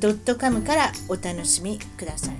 [0.00, 2.36] .com からお楽しみください。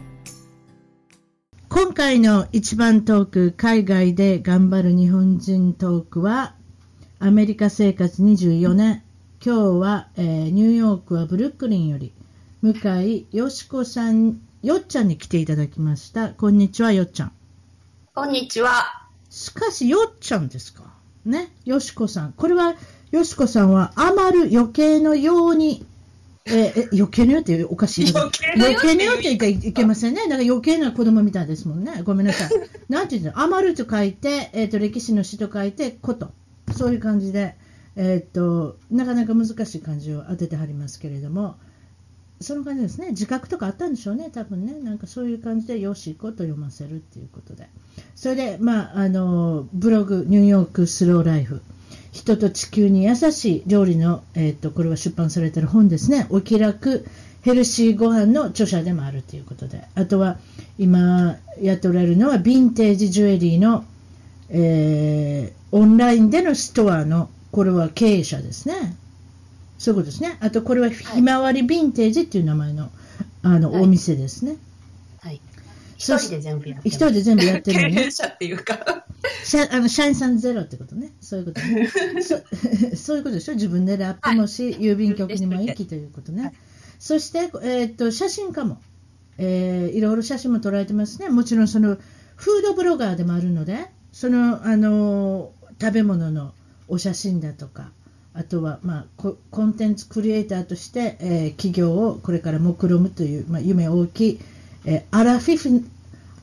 [1.69, 6.55] 今回の一番トーク海外で頑張る日本人トークは
[7.19, 9.02] アメリカ生活24年。
[9.45, 12.13] 今日は、えー、ニューヨークはブルックリンより
[12.61, 16.30] 向井よしこさんよっちゃんに来ていただきました。
[16.30, 17.33] こんにちはよっちゃん。
[18.15, 19.07] こんにちは。
[19.30, 20.85] しかしよっちゃんですか？
[21.25, 21.52] ね？
[21.65, 22.33] よしこさん。
[22.33, 22.75] これは
[23.13, 25.87] よしこさんは余る余計のように
[26.51, 28.15] えー、余計なよっておかしい。
[28.15, 30.23] 余計なよって言いけませんね。
[30.29, 32.02] だから余計な子供みたいですもんね。
[32.02, 32.51] ごめんなさい。
[32.88, 36.32] なんて言うの余ると書いて、えっ、ー、と、歴史の詩と書いて、こと。
[36.76, 37.57] そういう感じで、
[37.96, 41.57] えっ、ー、と、なかなか難しい漢字を当ててはりますけれども、
[42.41, 43.10] その感じですね。
[43.10, 44.30] 自覚とかあったんでしょうね。
[44.32, 44.74] 多分ね。
[44.80, 47.69] なんかそういう感じで、よしこと読ませるっていうことで。
[48.15, 51.63] それで、まあ、あの、ブログ、ニューヨークスローライフ。
[52.19, 57.07] 人と地球に優しい料理の、えーと、これは出版されている本ですね、お気楽
[57.43, 60.38] ヘルシーご飯の著者でもあるということで、あとは
[60.79, 63.85] 今やっておられるのは、ヴィンテージジュエリーの、
[64.50, 68.97] えー、オンラインでのストアの、これは経営者ですね。
[69.78, 70.38] そういうことですね。
[70.41, 72.91] あと、これはひまわりヴィンテージっていう名前の
[73.43, 74.56] あの、はい、お店ですね。
[75.99, 76.94] 一人で全部やってる。
[76.94, 77.94] 一人で全部やってるのね。
[77.94, 79.04] 経営者っていうか。
[79.44, 81.12] 社あの社員さんゼロってことね。
[81.21, 81.88] そういうことね。
[82.22, 82.37] そ
[82.97, 83.54] そういうことでしょ？
[83.54, 86.43] 自分でラップもし、はい、郵便局にも行きということね。
[86.44, 86.53] はい、
[87.00, 88.81] そして、えー、っと、写真家も、
[89.38, 91.31] えー、いろいろ写真も撮られてますね。
[91.31, 91.99] もちろんその、
[92.37, 96.53] フードブロガーでもあるので、その、あの、食べ物の
[96.86, 97.91] お写真だとか、
[98.34, 104.41] あとは、まあ、ココンテンツクリエイターとして、えー、企業をこれから目論むという、まあ、夢大きい
[104.88, 105.69] えアラフィフ、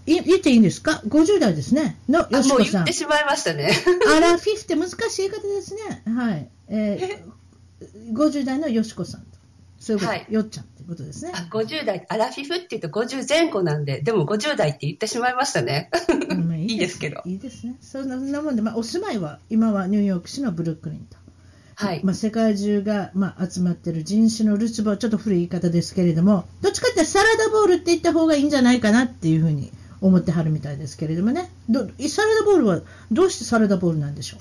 [0.05, 1.97] い言っていいんですか ?50 代ですね。
[2.07, 2.49] のよしこさん。
[2.49, 3.71] もう言ってしまいましたね。
[4.15, 6.03] アラフィフって難しい言い方ですね。
[6.05, 6.47] はい。
[6.67, 9.27] えー、50代のよしこさんと。
[9.79, 11.31] そういうこと、はい、よっちゃんってことですね。
[11.33, 15.89] あ、50代、アラフィフって言うと50前後なんで、でも50代って言ってしまいましたね。
[16.37, 17.23] まあ、 いいですけど。
[17.25, 17.77] いいですね。
[17.81, 21.17] そんなもんで、まあ、お住まいは、今はニューヨーク市のブルックリンと。
[21.75, 22.01] はい。
[22.03, 29.71] まあ、世界中が、まあ、集まってる人種のるつぼ、ちょっと古い言い方ですけれども、どっちかってサラダボールって言った方がいいんじゃないかなっていうふうに
[30.01, 32.81] 思ってはるみたいですけれどもね、どサラダボールは
[33.11, 34.39] どうしてサラダボールなんでしょう？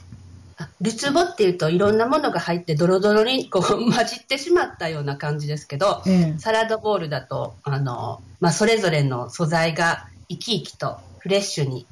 [0.85, 11.87] るつぼっていうといろんなものが入ってドロドロにこう混じってしまったような感じですけど、ええ、サラダボールだとあの、まあ、それぞれの素材が生き生きとフレッシュに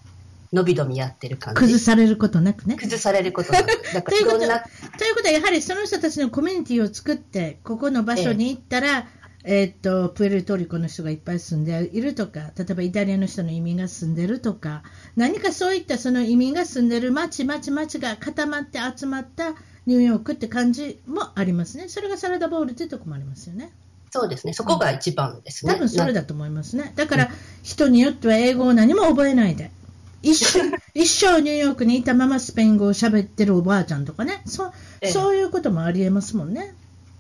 [0.53, 1.61] 伸び伸びやってる感じ。
[1.61, 2.77] 崩されることなくね。
[2.77, 3.67] 崩されることなく。
[3.95, 4.61] だからいろんな。
[4.99, 9.09] ということは、やはりその人たちのコミュニティを作って、ここの場所に行ったら、
[9.45, 14.83] えー、っと、プエルトリコの人がいっぱい住んでいるとか、例えばイタリアの人の移民が住んでるとか、
[15.17, 19.55] 何かそういったその移民が住んでる町、町、町が固まって集まった
[19.87, 21.89] ニューヨークって感じもありますね。
[21.89, 23.73] それがサラダボールっていうところもありますよね。
[24.11, 24.53] そうですね。
[24.53, 25.73] そこが一番ですね。
[25.73, 26.93] 多分それだと思いますね。
[26.95, 27.31] だから、
[27.63, 29.73] 人によっては英語を何も覚えないで、
[30.22, 30.60] 一生、
[30.94, 34.72] 一生ニューヨークにいたままスペイン語を喋ってるおばあちゃんとかね、そ
[35.12, 36.75] そういうこともありえますもんね。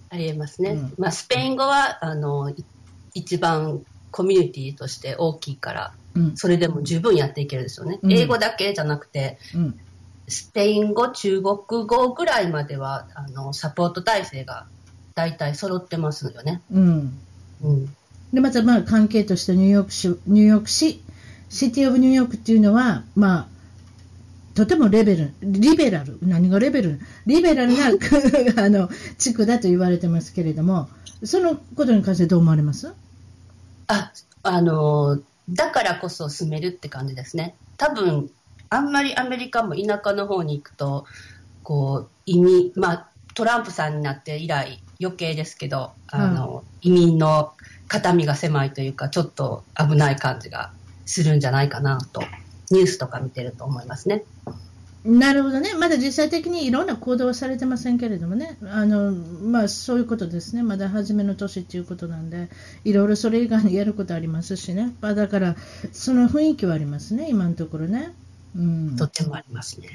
[0.08, 0.70] ありえますね。
[0.70, 2.54] うん、まあ、スペイン語は、あの、
[3.14, 7.98] 一番コミュニティとして大きいから、うん、それでも十分やっていけるですよね。
[8.02, 9.38] うん、英語だけじゃなくて、
[10.28, 14.66] スペイン語、中国語ぐらいまでは、あの、サポート体制が
[15.14, 16.60] 大体揃ってますよね。
[16.70, 17.18] うん。
[17.62, 17.96] うん。
[18.32, 21.02] で、またまあ関係としてニューヨーク市、ニューヨーク市
[21.52, 23.46] シティ・オブ・ニューヨークっていうのは、まあ、
[24.54, 26.98] とてもレベル、リベラル、何がレベル？
[27.26, 27.88] リベラルな
[28.64, 30.88] あの地区だと言われてますけれども、
[31.22, 32.94] そのことに関してどう思われます？
[33.88, 34.12] あ、
[34.42, 35.20] あの、
[35.50, 37.54] だからこそ住めるって感じですね。
[37.76, 38.30] 多分、
[38.70, 41.04] あんまりアメリカも田舎の方に行くと、
[41.62, 47.52] こう、移民、まあ、トランプさんになって以来余計ですけど、あの、うん、移民の
[47.88, 50.72] 肩身が狭いというか、ちょっと危ない感じが
[51.12, 52.22] するんじゃないかなと、
[52.70, 54.24] ニュースとか見てると思いますね。
[55.04, 62.48] なるほどね、まだ実際的にいろんな行動はされてませんけれどもね、あのまあ、そういうことですね、まだ初めの年ということなんで、
[62.84, 65.56] いろいろそれ以外にやることありますしね、まあ、だから、
[65.92, 68.14] その雰囲気はありますね、今のところね。
[68.56, 69.88] うん、とってもありますね。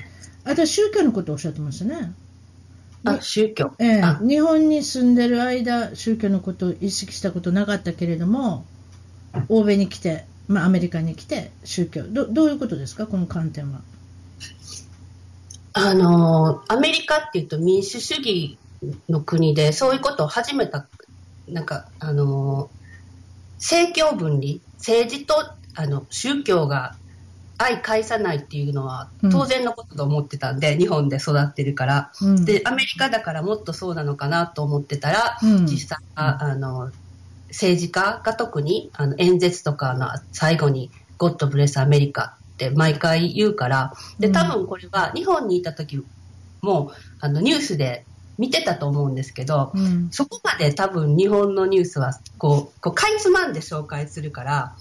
[0.43, 2.13] あと宗教のことをおっしゃってましたね。
[3.05, 3.73] あ、宗教。
[3.79, 8.65] ええあ日本に住んでる間、宗教のことを意識したことなかったけれども、
[9.47, 12.03] 欧米に来て、まあ、アメリカに来て、宗教。
[12.03, 13.81] ど、どういうことですか、この観点は。
[15.73, 18.57] あのーアメリカっていうと民主主義
[19.09, 20.87] の国で、そういうことを始めた、
[21.47, 22.77] なんか、あのー
[23.57, 25.33] 政教分離、政治と
[25.75, 26.95] あの宗教が
[27.57, 29.31] 相介さないっていうのはうん。
[29.31, 32.45] 当然のことと思ってたんで、日本で育ってるから、うん。
[32.45, 35.65] で、アメリカだからもっとそうなのかなと思ってたら、うん。
[35.65, 36.91] 実際は、あの、
[37.49, 44.33] 政治家が特にあの演説とかの最後に God bless America って毎回言うから、で、うん。
[44.33, 46.03] 多分これは日本にいた時
[46.61, 48.05] もあのニュースで
[48.37, 50.09] 見てたと思うんですけど、うん。
[50.11, 54.75] そこまで多分日本のニュースはこう、こうかいつまんで紹介するから、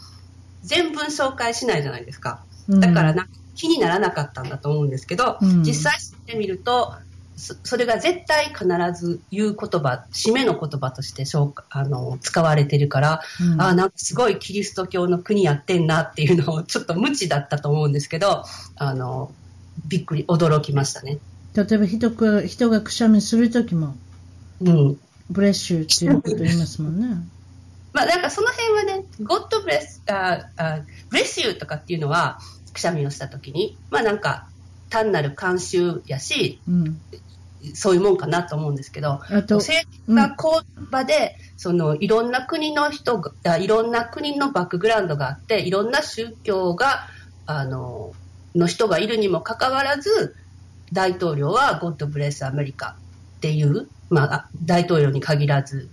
[0.62, 2.42] 全文紹介しないじゃないですか。
[2.68, 5.62] だからなんか気にならなかったんだと思うんですけど、うん。
[5.62, 6.94] 実際知ってみると、
[7.36, 8.64] そそれが絶対必
[8.98, 11.24] ず言う言葉、締めの言葉として
[11.70, 18.44] あの使われてるから、うんあなんかすごいキリスト教の国やってんなっていうのをちょっと無知だったと思うんですけど、
[18.76, 19.30] あの
[19.86, 21.18] びっくり、驚きましたね。
[21.54, 23.96] 例えば人が人がくしゃみするときも、
[24.60, 24.98] うん。
[25.28, 27.16] ブレッシュっていうこと言いますもんね。
[27.92, 30.80] まあなんかその辺はね、God bless, ああ
[31.10, 32.38] bless you とかっていうのは、
[32.72, 34.48] くしゃみをしたときに、まあなんか
[34.90, 37.00] 単なる慣習やし、うん、
[37.74, 47.08] そういうもんかなと思うんですけど、政治が講場で、そのいろんな国の人が、あいろんな国のバックグラウンドがあって、いろんな宗教が、
[47.46, 48.12] あの、
[48.54, 50.34] の人がいるにもかかわらず、
[50.92, 52.94] 大統領は God bless America っ
[53.40, 55.88] ていう、まあ、大統領に限らず、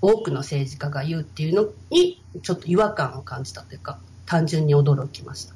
[0.00, 5.54] 多くの政治家が言うっていうのに、ちょっと違和感を感じたというか、単純に驚きました。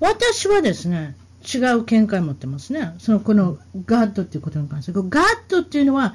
[0.00, 2.94] 私はですね、違う見解を持ってますね。
[2.98, 4.92] その、このガッドっていうことに関して。
[4.92, 5.08] ガッ
[5.48, 6.14] ドっていうのは、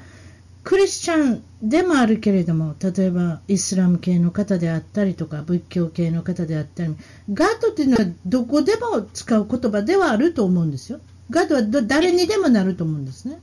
[0.64, 6.94] クリスチャンでもあるけれども、例えばイスラム系の方であったりとか、仏教系の方であったり、
[7.32, 11.00] ガッドっていうのはどこでも使う言葉ではあると思うんですよ。
[11.30, 13.38] ガッドは誰にでもなると思うんですね。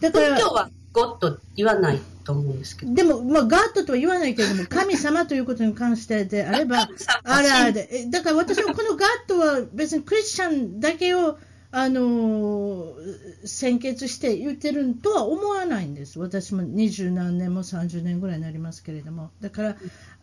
[0.00, 2.00] だから、仏教は God 言わない
[2.32, 2.94] と思うんですけど。
[2.94, 6.88] でも、まあ、ガッドとは言わないけれども、 神様ということに関してであれば、
[7.24, 11.38] あらで、えだから私はこのガッドは別にクリスチャンだけを、
[11.72, 16.18] あのー先決して言ってるとは思わないんです。
[16.18, 19.30] 私も二十何年も30年ぐらいになりますけれども。
[19.40, 19.76] だから、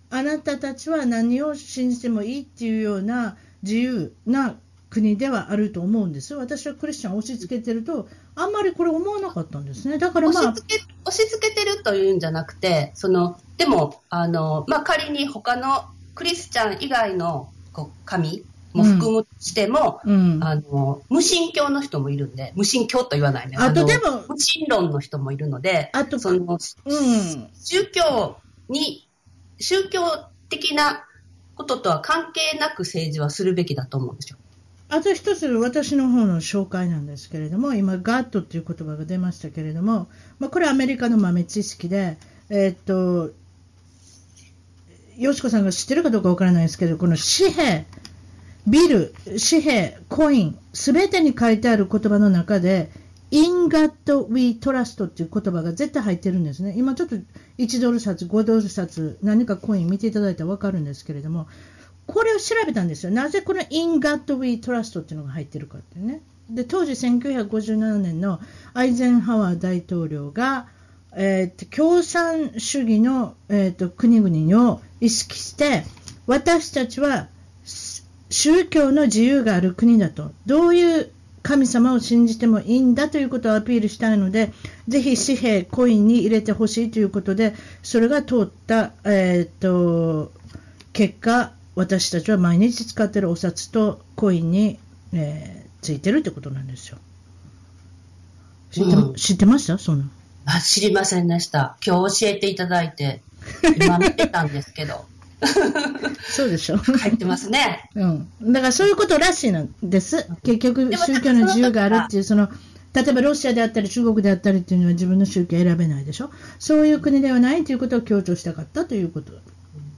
[0.10, 4.56] あなたたちは何を信じてもいいっていうような自由な
[4.90, 6.36] 国ではあると思うんです。
[6.36, 8.08] 私はクリスチャンを押し付けてると、
[8.38, 9.98] あんまりこれ思わなかったんですね。
[9.98, 18.44] だからまあ押し、付け押し付けてるというんじゃなくて、そのでもあの、まあ、仮に他のクリスチャン以外のこう神
[18.74, 20.40] も含むとしても、うん。
[20.44, 23.58] あの無神教の人もいるんで、無神教と言わないね。
[23.58, 26.60] あとのでも無神論の人もいるので、あとそのうん。
[26.60, 28.38] 宗教
[28.70, 29.08] に、
[29.60, 30.02] 宗教
[30.50, 31.06] 的な
[31.56, 34.38] こととは関係なく政治はするべきだと思うんですよ。
[34.90, 40.08] あと一つ、私の方の紹介なんですけれども、今、ガッドっていう言葉が出ましたけれども、
[40.40, 42.18] まあ、これアメリカの豆知識で、
[42.50, 43.34] えーっと、
[45.18, 47.86] よしこさんが知ってるかどうかわからないですけど、この紙幣、
[48.66, 52.90] ビル、紙幣、コイン、すべてに書いてある言葉の中で、
[53.30, 56.76] In God We Trust っていう言葉が絶対入ってるんですね。
[56.78, 57.18] 今ちょっと
[57.58, 61.48] 1ドル札、5ドル札、何かコイン見ていただいたらわかるんですけれども、
[62.08, 63.12] これを調べたんですよ。
[63.12, 66.22] なぜこの In God We Trust っていうのが入ってるかってね。
[66.50, 68.40] で、当時1957年の
[68.74, 70.68] アイゼンハワー大統領が、
[71.16, 75.84] えーと共産主義の、えーと国々を意識して、
[76.26, 77.28] 私たちは
[78.30, 81.12] 宗教の自由がある国だと、どういう
[81.44, 84.52] 神様を信じてもいいんだということをアピールしたいので、
[84.88, 90.32] ぜひ紙幣、コインに入れてほしいということで、それが通った、えーと
[90.94, 94.80] 結果、私たちは毎日使っているお札とコインに、
[95.14, 96.98] えーついてるってことなんですよ。
[98.72, 99.78] 知って,、うん知ってました？
[99.78, 100.10] そんなの
[100.46, 101.78] あ知りませんでした。
[101.86, 103.22] 今日教えていただいて、
[103.80, 105.06] 今見てたんですけど、
[106.28, 106.78] そうでしょ。
[106.78, 107.90] 入ってますね。
[107.96, 108.28] うん。
[108.42, 110.26] だからそういうことらしいのです。
[110.44, 112.50] 結局、宗教の自由があるっていう、その、
[112.94, 116.32] 例えばロシアであったり中国であったりっていうのは自分の宗教を選べないでしょ。
[116.58, 119.32] そういう国ではないということを強調したかったということ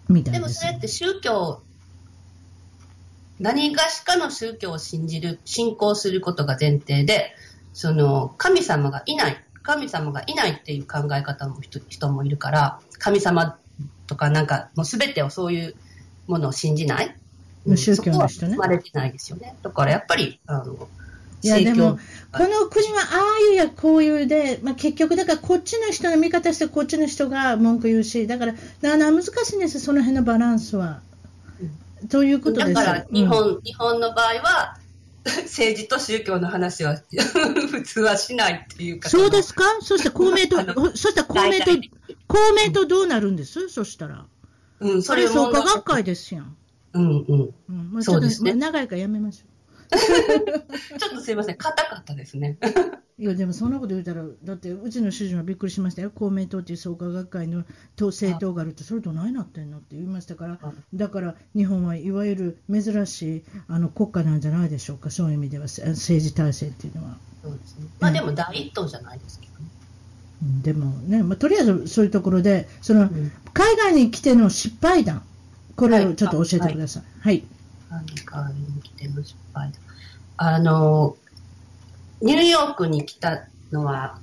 [0.09, 0.41] みたいです。
[0.41, 1.61] でもそれって宗教、
[3.39, 7.33] 何がしかの宗教を信じる、信仰することが前提で、
[7.73, 13.57] その神様がいない、神様がいないっていう考え方も人人もいるから、神様
[14.07, 15.75] とかなんかもう全てをそういう
[16.27, 17.15] ものを信じない。
[17.65, 19.55] 無宗教の人ね生まれてないですよね。
[19.61, 20.87] だからやっぱり、あの、
[21.41, 21.97] いやでも、
[22.31, 31.01] この国はああいうやこういうで、まあ、結局、だからこっちの人の味方してこっちの人が文句言うし、だからなか難しいんですよ、その辺のバランスは。
[32.09, 32.73] ということです。
[32.73, 33.61] だから日本、うん。
[33.61, 34.77] 日本の場合は、
[35.43, 36.95] 政治と宗教の話は
[37.71, 39.09] 普通はしないっていうか。
[39.09, 39.63] そうですか？
[39.81, 40.57] そして公明党
[40.95, 41.65] そしたら公明党
[42.27, 43.67] 公明党どうなるんです？
[43.69, 44.25] そしたら。
[44.79, 46.55] うん、それ創も価学会ですやん。
[46.93, 47.53] うんうん。
[47.69, 48.53] うん、もうちょっとそうですね。
[48.53, 49.48] 長いからやめましょ
[50.99, 52.57] ちょっとすいません、硬かったですね。
[52.61, 53.21] う。
[53.21, 56.11] いや、でもそんなこと言うたら、だってうちの主人はびっくりしましたよ。
[56.11, 57.65] 公明党っていう創価学会の
[57.95, 67.17] 党政党があると、それどないなってんのって言いましたからあ、だから日本はいわゆる珍しいあの国家なんじゃないでしょうか、そういう意味では、せ政治体制っていうのは。
[67.43, 67.87] そうですね。
[67.99, 69.67] まあでも第一党じゃないですけどね。
[70.43, 75.23] うんでもね、まあ、とりあえずそういうところで、そのん海外に来ての失敗談、
[75.75, 77.03] これをちょっと教えてください。
[77.19, 77.43] はい。
[77.89, 79.79] 何かに来ての失敗だ。
[80.37, 81.17] あの、
[82.21, 84.19] ニューヨークに来たのは、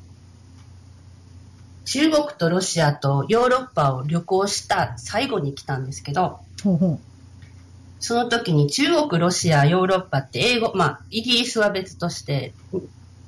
[1.85, 7.01] 中国とロシアとヨーロッパを旅行した最後に来たんですけど、ほうほ
[8.01, 12.53] その時に中国、ロシア、ヨーロッパって英語、まあ、イギリスは別として、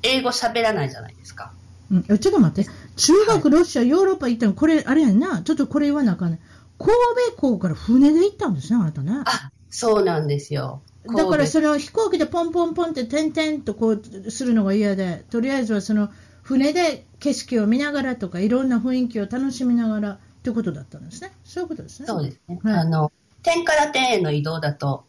[0.02, 1.52] 英語喋らないじゃないですか。
[1.90, 1.97] う。
[1.97, 6.40] うん、えちょっと待って、中国、ロシア、ヨーロッパ行ったの、これ、あれやんな、ちょっとこれ言わなあかんね。
[6.78, 6.92] 神
[7.33, 9.12] 戸港から船で行ったんですね、あなたね。
[9.25, 10.82] あ、そうなんですよ。
[11.04, 16.10] だからそれ、れを飛行機でポンポンポンって点々とこうするのが嫌で、とりあえずはその
[16.42, 21.32] 船で景色を見ながらとか、いろんな雰囲気を楽しみながらってことだったんですね。
[21.44, 22.06] そういうことですね。
[22.06, 22.58] そうですね。
[22.62, 25.04] はいあの、点から点への移動だと、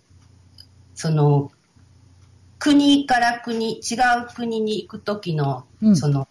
[0.95, 1.51] その、
[2.59, 6.27] 国から国、違う国に行くときの、うんその、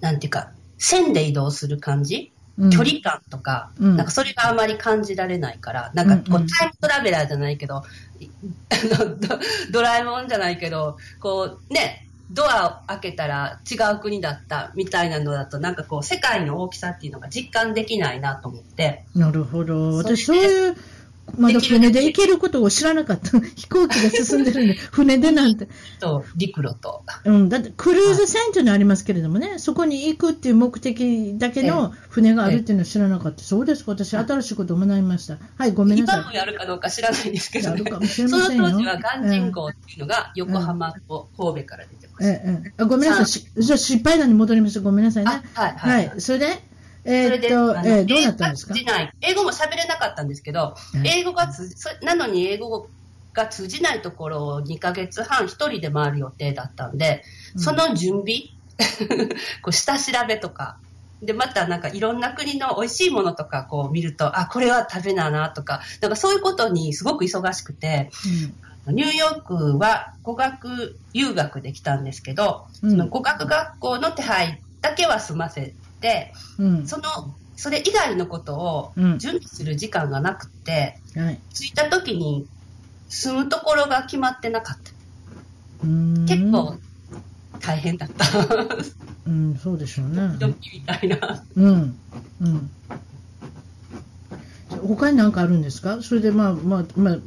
[0.00, 3.96] なんていうか、線で移動する感じ、うん距離感とか、うん。
[3.96, 6.46] なんかそれがあまり感じられないから、なんかこう、うんうん。
[6.46, 7.82] タイムトラベラーじゃないけど、
[8.18, 8.28] い
[8.70, 9.38] あのド
[9.70, 19.96] ドラえもんじゃないけど、こう、ね、ドアを開けたら違う国だったみたいなのだと、なんかこう、世界の大きさっていうのが実感できないなと思って、なるほど。
[19.96, 20.76] 私、そういう、
[21.38, 23.38] まだ船で行けることを知らなかった。
[23.56, 25.68] 飛行機が進んでるんで、船でなんて。
[25.98, 27.02] と陸路と。
[27.24, 33.42] うん、だってクルーズ船というのありますけれどもね、そこに行くっていう目的だけの船があるっていうのを知らなかった。
[33.42, 35.38] そうですか、私、新しいことを学びました。
[35.56, 36.20] はい、ごめんなさい。
[36.20, 42.30] 今もやるかどうか知らないですけど、ね、その当時は鑑真号っていうのが横浜と神戸から出てました。
[42.30, 44.80] ええええあごめんなさい、しじゃあ失敗談に戻ります。
[44.80, 45.30] ごめんなさいね。
[45.54, 46.69] あはいはいはい、それで、
[47.04, 48.74] えそれで、ーえーどうなったんですか？
[49.20, 51.68] 英語も喋れなかったんですけど、うん英語が通
[52.02, 52.88] なのに英語
[53.32, 57.22] が通じないところを2ヶ月半一人で回る予定だったんで、
[57.54, 57.62] うん。
[57.62, 58.50] その準備、
[59.62, 60.78] こう下調べとか、
[61.22, 68.10] で、またなんかいろんな国の美味しいものとかこう見ると、あ、これは食べななとか、なんかそういうことにすごく忙しくて、
[68.86, 72.90] ニューヨークは語学留学で来たんですけど、うん。
[72.90, 75.74] その語学学校の手配だけは済ませて、
[76.58, 77.02] うん、うんその、
[77.56, 82.46] それ以外のことをうん準備する時間がなくて、はい、着いた時に
[83.08, 84.90] 住むところが決まってなかった。
[86.26, 86.76] 結構
[87.60, 88.26] 大変だった。
[89.26, 90.36] うん、そうでしょうね。
[90.38, 91.42] ドキみたいな。
[91.56, 91.98] うん。
[92.40, 92.70] うん。
[94.86, 96.00] 他に何かあるんですか？
[96.02, 97.18] それでまあまあまあ、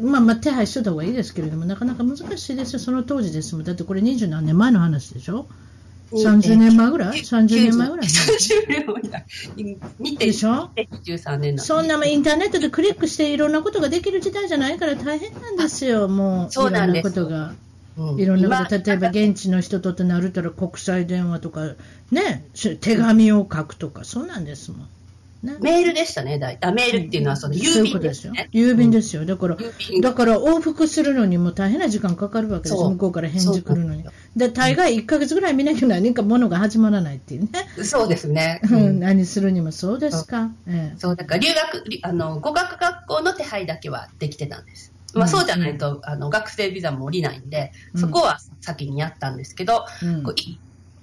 [0.00, 3.64] まあまあ手配しといた方がいいですけれども、なかなか難しいですよ、その当時ですもん。
[3.64, 5.46] だってこれ二十何年前の話でしょ？
[6.14, 9.24] ?30 年前ぐらい ?30 年前ぐらい？30年前ぐらい。
[9.98, 16.52] 見て、でしょ？23年そんなもんインターネットでクリックしていろんなことができる時代じゃないから大変なんですよ、もう。
[16.52, 17.48] そうなんですいろんなことが。
[17.48, 17.64] うん
[17.96, 21.74] いろんなこと、今例えば現地の人ととなるとら国際電話とか、
[22.10, 24.88] ね、し手紙を書くとか、そうなんですもん。
[25.44, 26.68] ねメールでしたね、大体。
[26.68, 28.48] あメールっていうのはその郵便ですね。。
[28.52, 29.24] 郵便ですよ。
[29.24, 29.56] だから、
[30.02, 32.82] だから往復するのにも大変な時間かかるわけです。
[32.82, 34.04] 向こうから返事来るのに。
[34.36, 37.48] で、大概1ヶ月ぐらい見なきゃ何かものが始まらないっていうね。
[37.84, 38.60] そうですね。
[38.70, 40.50] ううんん、何するにもそうですか？
[40.66, 44.92] ええそう、だから留学、りあの、語学学校の手配だけはできてたんです。
[45.14, 50.58] まあうんそうじゃないと、あの、学生ビザも下りないんで、うんそこは先にやったんですけど、うんこうい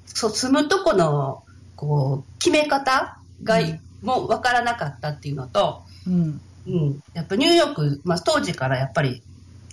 [0.05, 1.43] そう、住むとこの、
[1.77, 6.41] こう、決め方が、うんもう分からなかったっていうのと、うん。
[6.67, 9.23] うん、やっぱニューヨーク、まあ当時からやっぱり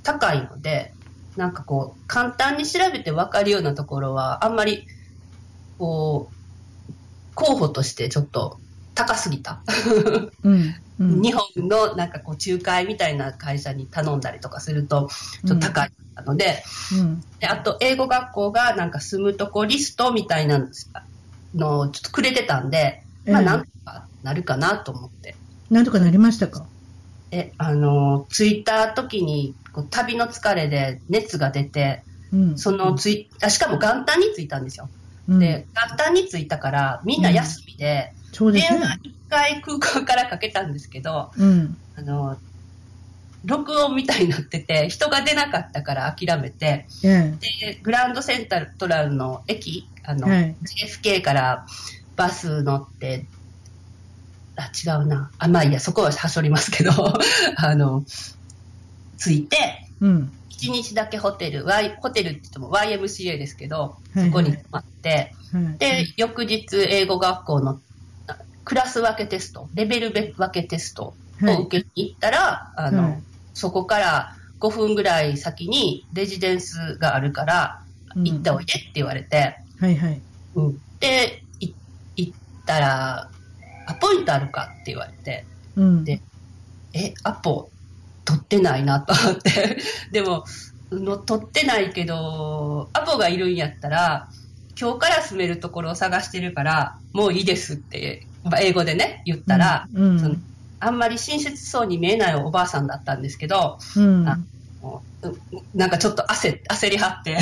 [0.03, 0.95] 高いので、
[1.37, 4.87] なんかこう、簡単に調べて分かるようなところは、あんまり、
[5.79, 6.39] こう、
[7.35, 8.59] 候補としてちょっと
[8.95, 9.63] 高すぎた。
[10.43, 10.75] うん。
[10.99, 11.23] うん。
[11.23, 15.09] 日本のなんかこう仲介みたいな会社に頼んだりとかすると
[15.47, 15.93] ちょっと高い
[16.27, 17.21] ので,、うん。
[17.39, 20.69] であと英語学校がなんか住むとこリストみたいな
[21.55, 23.71] のをちょっとくれてた、んで、まあええなんとか
[24.23, 25.37] なるかなと思って。
[25.71, 26.67] なんとかなりましたか？
[27.31, 32.59] え、あの、着いた時に、こう旅の疲れで熱が出て、うん。
[32.59, 34.89] そのつい、あしかも元旦に着いたんですよ。
[35.29, 39.01] うん、で、元旦に着いたから、みんな休みで、そうです電話ね。
[39.03, 41.77] 一回空港からかけたんですけど、うん。
[41.97, 42.39] あの、
[43.45, 51.67] 録音みたいになってて、人が出なかったから諦めて、えで、グランドセントラルの駅、あの、はい JFK から
[52.17, 53.27] バス乗って、
[54.59, 55.31] あ、違うな。
[55.39, 56.91] あ、まあいいや、そこははしょりますけど、
[57.57, 58.05] あの、
[59.19, 59.87] 着いて、え。
[60.01, 60.33] うん。
[60.51, 65.79] 一日だけホテル、Y、ホテルって言っても YMCA ですけど、そこに泊まって、はい。
[65.79, 67.81] で、翌日英語学校の
[68.27, 73.23] あクラス分けテスト、レベル分けテストを受けに行ったら、あの、はい
[73.59, 77.83] そこから5分ぐらい先にレジデンスがあるから、
[78.15, 80.23] うん行っておいでって言われて、はいはい。
[80.55, 81.73] うんで、い
[82.17, 82.33] 行っ
[82.65, 83.31] たら、
[83.89, 86.05] アポイントあるかって言われて、うん。
[86.05, 86.21] で
[86.93, 87.71] え、アポ
[88.25, 89.79] 取ってないなと思って、
[90.13, 90.45] でも、
[90.93, 94.29] の取ってないけど、アポがいるんやったら、
[94.79, 100.21] 今日から住めるところを探してるから、もういいですって、まあ英語でね、言ったら、うんうん。
[100.21, 100.37] その
[100.81, 104.29] あんまり親切そうに見えないおばあさんだったんですけど、うん。
[104.29, 104.39] あ
[105.75, 107.39] なんかちょっと焦焦りはって、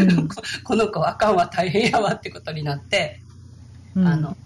[0.00, 0.28] うん。
[0.28, 3.20] ここの子あかんわ大変やわってことになって、
[3.94, 4.06] うん。
[4.06, 4.43] あの、えー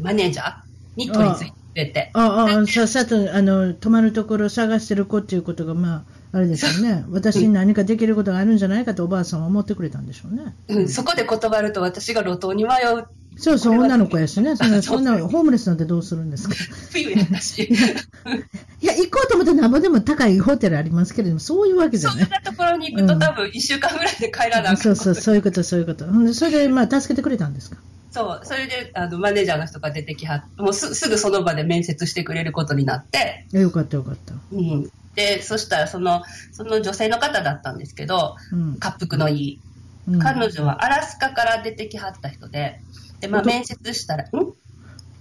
[0.00, 0.54] マネージャー
[0.96, 7.04] に取り付いてくれて、ああ、さっさと、あの、泊まるところを探してる子っていうことが、まあ、あれですよね。
[7.10, 10.54] 私に何かできることがあるんじゃないかとおばあさんは思ってくれたんでしょうね。
[10.68, 13.06] うん、そこで断ると私が路頭に迷う
[13.40, 14.56] そうそう、女の子やしね。
[14.56, 16.54] そんな、そんな、ホームレスなんてどうするんですか？
[16.90, 17.62] 冬やったし、
[18.82, 22.24] いや、行こうと思ってなんぼでも高いホテルありますけれども、そういうわけじゃない。
[22.24, 26.04] そんなところに行くと多分1週間ぐらいで帰らなあかんそうそう、そういうこと、そういうこと。
[26.34, 27.76] それで、まあ、助けてくれたんですか？
[28.18, 34.34] そう、それであのマネージャーの人が出てきはって、もうすすぐその場で面接してくれることになって、えよかった、よかった。
[34.52, 38.78] うん、で、そしたらその、その女性の方だったんですけど、うん。
[38.80, 39.60] 滑腹のいい。
[40.08, 42.80] うん彼女はアラスカから出てきはった人で、
[43.20, 44.28] で、まあ面接したら、ん？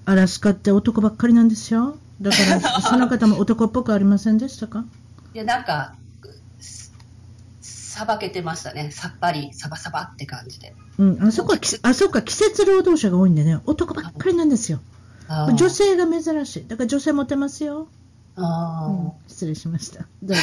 [0.05, 1.97] アラスカって男ばっかりなんですよ。
[2.21, 4.85] だから、 その方も男っぽくありませんでしたか？
[5.33, 6.06] いや、なんか、す
[7.97, 8.91] さばけてましたね。
[8.91, 10.75] さっぱり、サバサバって感じで。
[10.99, 14.79] うん、あそこはき、あそこは季節労働者が多いんでね、男ばっかりなんですよ。
[15.55, 16.67] 女性が珍しい。
[16.67, 17.87] だから女性モテますよ。
[18.35, 20.05] あーうん、失礼しました。
[20.21, 20.35] ど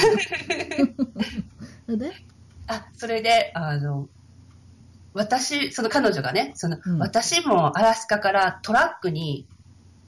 [1.87, 2.13] うで？
[2.67, 4.09] あ、それで、あの、
[5.13, 9.47] 私、その彼女がね、その、うん私もアラスカからトラックに、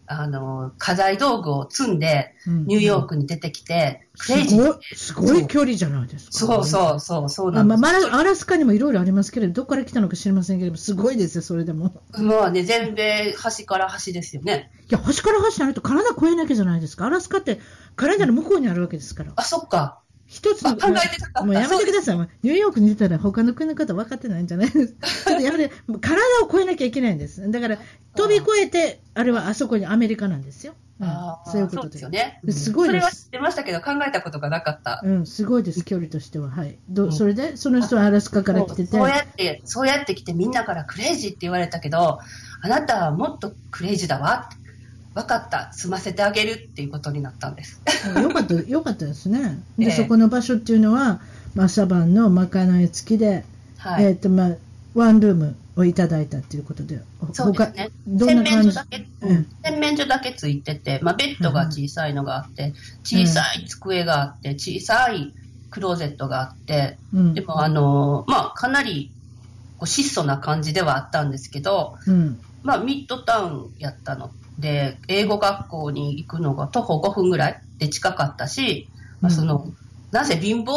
[0.07, 6.33] あの、家財道具を積んで、うんニューヨークに出てきて、クレイすジーごい、すごい距離じゃないですか。
[6.33, 8.09] そうそうそう、そうあまあ、なんです。
[8.11, 12.01] まあアラスカにもいろいろありますけれど、どこから来たのか知りませんけれど、すごいですよ、それでも。
[12.17, 14.71] もうね、全米端から端ですよね。
[14.89, 17.07] いや、端から端になるとカナダ越えなきゃじゃないですか。
[17.07, 17.61] アラスカって
[17.97, 19.33] カナダの向こうにあるわけですから。
[19.35, 20.01] あ、そっか。
[20.27, 22.17] 一つのあ考えてなかったもうやめてください。
[22.17, 25.07] ニューヨークに出たら他の国の方分かってないんじゃないです か。
[25.07, 27.49] ちょっとやめて、体を越えなきゃいけないんです。
[27.51, 27.79] だから、
[28.17, 30.73] 飛び越えて、あれはあそこにアメリカなんですよ。
[30.73, 32.41] うんあーそういうことですよね。
[32.49, 33.01] すごいです。
[33.01, 35.03] それは知ってましたけど、考えたことがなかった。
[35.05, 36.49] うん、すごいです、距離としては。
[36.49, 36.79] はい。
[36.89, 38.87] どうんそれで、その人はアラスカから来てて。
[38.87, 42.19] そうやって、そうやって来てみんなからクレイジーって言われたけど、
[42.63, 44.66] あなたはもっとクレイジーだわって。
[45.17, 45.73] 分かった。
[45.73, 47.81] 済ませてあげるっていうことになったんです。
[48.15, 49.63] うんよかった、よかったですね。
[49.79, 51.23] で、ええそこの場所っていうのは、
[51.55, 53.47] まあ、朝晩のまかない付きで、
[53.79, 54.05] はい。
[54.05, 54.51] えっ、と、まあ、
[54.95, 57.01] ワンルームをいただいたっていうことで、
[57.33, 57.91] そうですね。
[58.19, 65.33] 洗面所だけ、ううんん、洗面所だけついてて、まあ、ベッドが小さいのがあって、小さい机があって、小さい
[65.71, 69.11] クローゼットがあって、うんでも、あの、まあ、かなり、
[69.79, 72.39] こう質素な感じではあったんですけど、うん。
[72.63, 78.89] まあ、ミッドタウンやったので、英語学校に行くのが徒歩5分ぐらいで近かったし、
[79.21, 79.67] まあ、その、
[80.13, 80.73] なぜ貧乏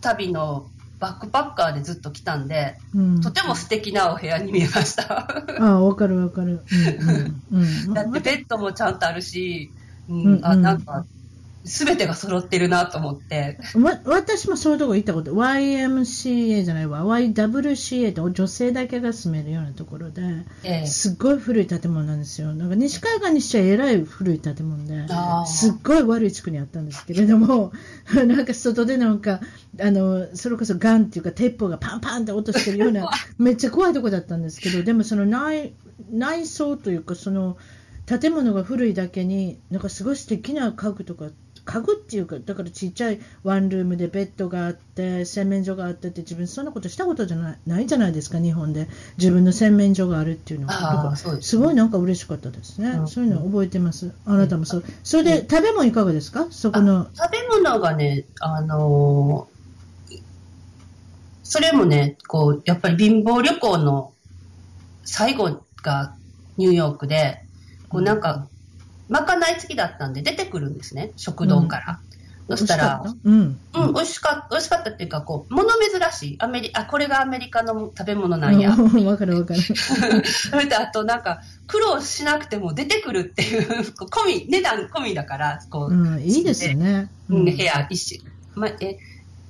[0.00, 0.66] 旅の
[0.98, 5.26] バックパッカーでずっと来たんで、うん、とても素敵なお部屋に見えました。
[5.58, 6.64] ああ、わかるわかる。
[7.50, 9.72] うんうんうん、 だってベッドもちゃんとあるし、
[10.08, 11.04] ううんん、あなんか、
[11.64, 13.58] すべてが揃ってるなと思って。
[13.74, 20.22] わ私もそういうとこ行ったこと、YMCA じゃないわ、YWCA って女性だけが住めるようなところで、
[20.64, 22.52] ええすっごい古い建物なんですよ。
[22.54, 25.06] なんか西海岸にしちゃえらい古い建物で
[25.46, 27.72] すっごい悪い地区にあったんですけれども、
[28.26, 29.40] なんか外でなんか、
[29.80, 35.74] あの、それこそガンっていうか鉄砲がパンパンって落としてるような、 めっちゃ怖いとこだったんですけど、でもその内
[36.10, 37.56] 内装というか、その
[38.06, 41.26] 建物が古いだけに、なんかすごい素敵な家具とか
[41.64, 48.88] 家具っていうか、だからちっちゃいワンルームでベッドがあって、洗面所があってって、自分そんなことしたことじゃないないじゃないですか、日本で。
[49.16, 51.14] 自分の洗面所があるっていうのは。
[51.16, 52.88] すごいなんか嬉しかったですね。
[52.90, 54.12] うん、そういうの覚えてます？
[54.26, 54.84] あなたもそう。
[55.04, 56.48] それで、食べ物いかがですか？
[56.50, 57.06] そこの。
[57.14, 60.20] 食べ物がね、あのー、
[61.44, 64.12] それもね、こう、やっぱり貧乏旅行の
[65.04, 66.16] 最後が
[66.56, 67.44] ニューヨークで、
[67.88, 68.48] こうなんか、
[69.12, 72.00] まかない付きだったんで出てくるんですね、食堂から。
[72.48, 76.36] うん、そしたら、うん、うん、美味しかった、美味しかったっていうか、こう、物珍しい。
[76.38, 78.70] アメリあ、これがアメリカの食べ物なんや。
[79.04, 79.60] わかるわかる。
[80.24, 87.10] それで、あとなんか、苦労しなくても出てくるっていう、込み、値段込みだから、こう、うん、いいですよね。
[87.28, 88.20] うん、部屋一週、
[88.54, 88.98] ま、え、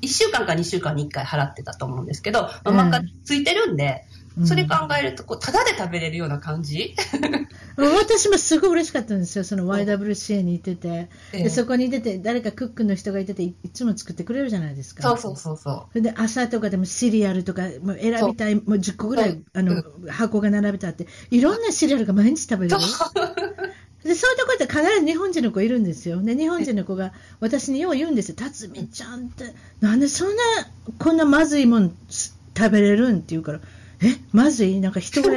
[0.03, 4.05] 1週間か2週間に1回払ってたと思うんですけど、まあ、まついてるんで、
[4.47, 6.95] それ考えると、こう、ただで食べれるような感じ？
[7.77, 15.03] 私もすごい嬉しかったんですよ、その YWCA に行ってて、でそこに出て、誰かクックの人がいてて、いつも作ってくれるじゃないですか。
[15.03, 16.01] そうそうそうそう。
[16.01, 22.77] で、朝とかでもシリアルとか、もう選びたい、もう10個ぐらい、あの、箱が並べてあって、いろんなシリアルが毎日食べれる？
[24.05, 26.21] でそういうところって必ず日本人の子いるんですよ。
[26.21, 28.35] で、日本人の子が私によう言うんですよ。
[28.37, 30.43] 辰巳ちゃんって、なんでそんな、
[30.99, 33.17] こんなまずいもん食べれるん？
[33.17, 33.61] って言うから、
[34.03, 34.81] え、まずい？
[34.81, 35.31] なんか人が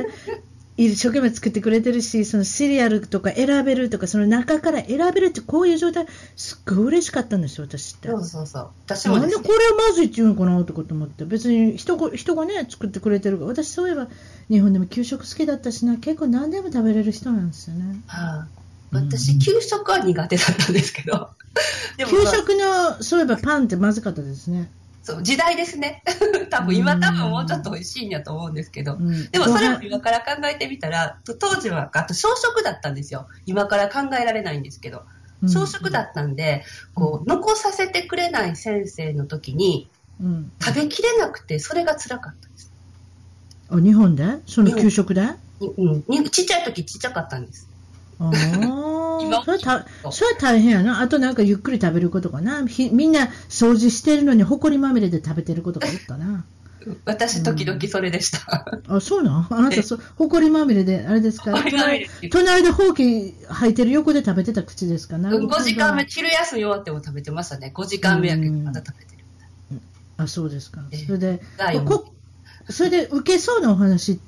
[0.78, 8.10] 一生懸命作ってくれてるし、そのシリアルとか選べるとか、その中から選べるってこういう状態、すっごい嬉しかったんですよ、私って。
[8.10, 8.69] そうそうそう。
[8.86, 14.08] 私も、ね、なんでこれはまずいって言うのかなとかと思って、別に人が人がね、作ってくれてるから、私そういえば
[14.49, 18.01] 日本でも給食好きだったしな、結構何でも食べれる人なんですよね。
[18.08, 18.47] はあ、
[18.91, 21.30] 私、給食は苦手だったんですけど。
[21.97, 24.69] 給食の、そういえばパンってまずかったですね。
[25.05, 26.01] そう、時代ですね。
[26.49, 28.95] 多分、今多分もうちょっと美味しいんやと思うんですけど。
[28.95, 33.27] うん、でもそれを今から考えてみたら、当時は、あと小食だったんですよ。
[33.45, 35.03] 今から考えられないんですけど。
[35.47, 36.63] 小食だったんで、
[36.95, 39.91] こう、残させてくれない先生の時に、
[40.59, 42.71] 食べきれなくて、それが辛かったです。
[43.69, 44.25] あ、日本で？
[44.47, 45.21] その給食で？
[45.59, 46.29] うん。
[46.31, 47.69] ちっちゃい時ちっちゃかったんです。
[48.19, 51.01] ああ、 それた、それ大変やな。
[51.01, 52.62] あとなんかゆっくり食べることかな。
[52.91, 56.45] みんな掃除してるのに埃まみれで食べてることがおったな。
[57.06, 58.65] 私、時々それでした。
[58.88, 61.51] うん、あ、そうなんあなた、そ、埃まみれで、あれですか？
[61.69, 63.04] 隣隣でほうき
[63.49, 65.17] 履いてる横で食べてた口ですか？
[65.17, 65.32] な。
[65.32, 67.71] 5時間目、昼休み終わっても食べてましたね。
[67.73, 69.80] 5時間目やけど、まだ食べてる。
[70.17, 70.82] あ、そうですか。
[71.08, 71.41] それで、
[72.69, 74.19] それで受けそうなお話な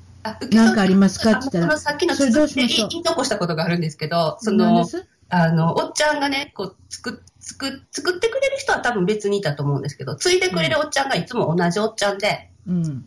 [0.72, 1.32] んかありますか？
[1.32, 4.86] って言ったら、さっきの続きで言い残したことがあるんですけど、その、
[5.28, 13.04] あの、おっちゃんがね、こう、作、作、作ってくれる人は多分別にいたと思うんですけど、継いでくれるおっちゃんがいつも同じおっちゃんで、うん。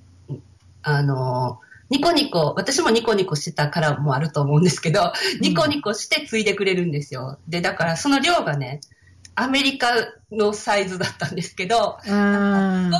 [0.84, 7.39] あの、ニコニコ、私もニコニコしてたからもあると思うんですけど、ニコニコして継いでくれるんですよ。
[7.47, 8.82] で、だからその量がね、
[9.36, 9.89] アメリカ
[10.32, 13.00] のサイズだったんですけど、すごい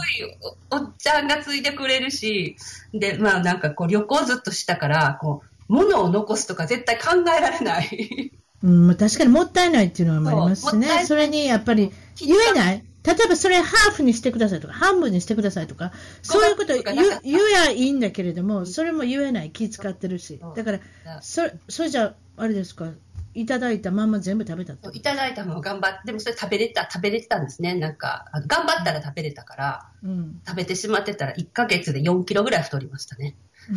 [0.72, 2.56] おっちゃんがついてくれるし、
[2.94, 8.32] で、まあなんかこう旅行ずっとしたから、こう、物を残すとか絶対考えられない。
[8.63, 11.06] うん、確かにもったいないっていうのはありますしね。
[11.06, 12.84] それにやっぱり言えない。
[13.04, 15.91] 例えばそれハーフにしてくださいとか、半分にしてくださいとか、
[16.22, 16.84] そういうこと言
[17.24, 17.39] 言
[17.70, 20.39] えいいんだけれども、それも言えない、気使ってるし。
[20.56, 20.80] だから、
[21.22, 22.89] それ、それじゃあ、あれですか、
[23.34, 27.76] いただいたまんま全部食べたいただいたもの頑張って、でもそれ食べれた、食べれてたんですね。
[27.76, 33.36] なんか、頑張ったら食べれたから、うん、食べてしまってたら1ヶ月で4キロぐらい太りましたね。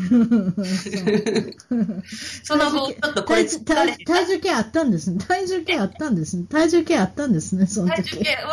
[2.42, 5.22] その後、ちょっとこれ体体重計あったんですね。
[5.24, 6.46] 体重計あったんですね。
[6.48, 8.02] 体重計あったんですね、その時。
[8.02, 8.46] 体重計、体重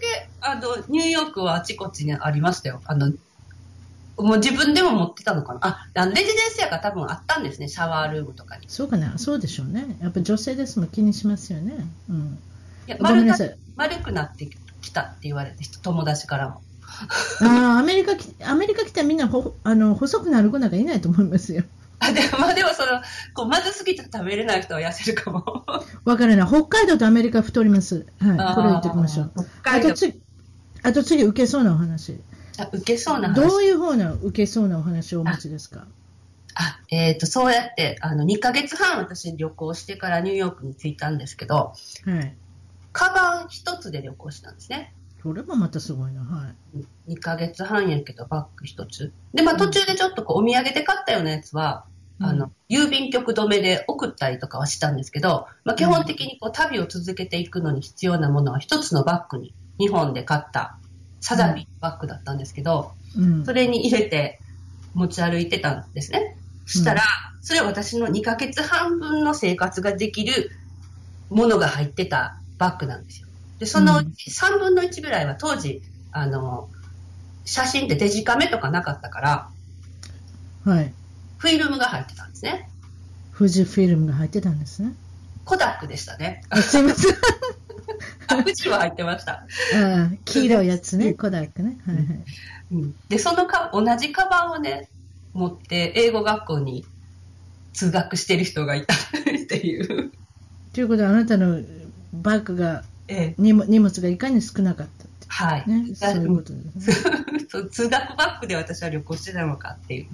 [0.00, 2.82] 計、あの、ニューヨークはあちこちにありましたよ。
[2.84, 3.12] あの、
[4.16, 5.60] もう自分でも持ってたのかな？
[5.62, 8.64] あ、あのレジデンスやが多分あったんですね、シャワールームとかに。
[8.68, 9.96] そうかな、そうでしょうね。
[10.00, 11.86] やっぱ女性ですもん気にしますよね。
[12.08, 12.38] うん。
[12.86, 13.36] いや丸な
[13.76, 14.48] 丸くなって
[14.80, 16.62] きたって言われて、友達からも。
[17.40, 18.12] ああ、アメリカ
[18.44, 21.64] アメリカ来たらみんなほあの細くなる子なんかいないと思いますよ。
[22.00, 23.00] あでも、 まあ、でもその
[23.32, 25.64] こうまずすぎて食べれない人は痩せるかも。
[26.04, 26.46] わからない。
[26.46, 28.06] 北海道とアメリカ太ります。
[28.20, 28.54] はい。
[28.54, 29.32] これ言っておきましょう。
[29.64, 30.20] あと次、
[30.82, 32.20] あと次受けそうなお話。
[32.58, 33.48] あ受けそうな話。
[33.48, 35.86] どういう方の受けそうなお話をお持ちですか？
[36.54, 41.72] あ、えっ、ー、と、そうやって、あの、2ヶ月半私旅行してからニューヨークに着いたんですけど、
[42.04, 42.36] はい。
[42.92, 44.92] カバン一つで旅行したんですね。
[45.22, 46.52] それもまたすごいな、は
[47.06, 47.14] い。
[47.14, 49.12] 2ヶ月半やけど、バッグ一つ。
[49.32, 51.86] で、まあ途中でちょっとこう、お土産で買ったようなやつは、
[52.20, 60.76] うん、あの、郵便局止めで送ったりとかはしたんですけど、まあ基本的にこう、旅を続けていくのに必要なものは一つのバッグに、日本で買った
[61.22, 64.40] サザビバッグだったんですけど、うん、それに入れて
[64.92, 66.36] 持ち歩いてたんですね。
[66.66, 67.02] そしたら、
[67.40, 70.50] それは私の2ヶ月半分の生活ができる
[71.30, 73.28] ものが入ってたバッグなんですよ。
[73.60, 75.80] で、そのうち3分の1ぐらいは当時、
[76.10, 76.68] あの、
[77.44, 79.48] 写真ってデジカメとかなかったから、
[80.64, 80.92] はい。
[81.38, 82.68] フィルムが入ってたんですね。
[83.36, 84.94] 富士フィルムが入ってたんですね。
[85.44, 86.42] コダックでしたね。
[86.50, 87.14] あすいません。
[88.28, 89.32] あ、富士は入ってました。
[89.32, 91.78] ああ黄色いやつね、コダックね。
[91.86, 92.06] はいはい。
[92.72, 94.88] うんで、そのか、同じカバンをね、
[95.34, 96.84] 持って、英語学校に
[97.72, 98.98] 通学してる人がいたっ
[99.46, 100.10] ていう。
[100.72, 101.60] ということは、あなたの
[102.12, 105.26] バッグが、ええ、荷物荷物がいかに少なかったって。
[105.28, 105.64] はい。
[105.66, 107.16] ね、そういうことですね。
[107.48, 110.06] そう通学バッグで私は旅行してたのかっていう。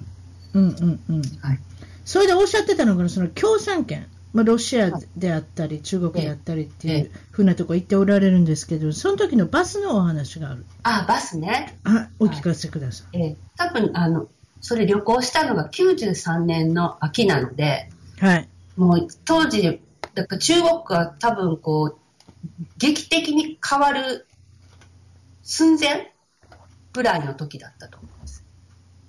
[0.53, 1.21] うんうんうん。
[1.41, 1.59] はい。
[2.05, 10.65] それでおっしゃってたのが、その共産圏、まあ、ロシアであったり、中国であったりっていえうふうなとこ行っておられるんですけど、その時のバスのお話がある。
[10.83, 11.77] あ、バスね。
[11.83, 13.17] あ、お聞かせください。
[13.17, 14.27] ええ、多分、あの、
[14.61, 17.89] それ旅行したのが93年の秋なので、
[18.19, 18.49] はい。
[18.75, 19.81] もう当時、
[20.13, 21.97] だから中国が多分こう、
[22.77, 24.27] 劇的に変わる
[25.41, 26.13] 寸前
[26.93, 28.08] ぐらいの時だったと思。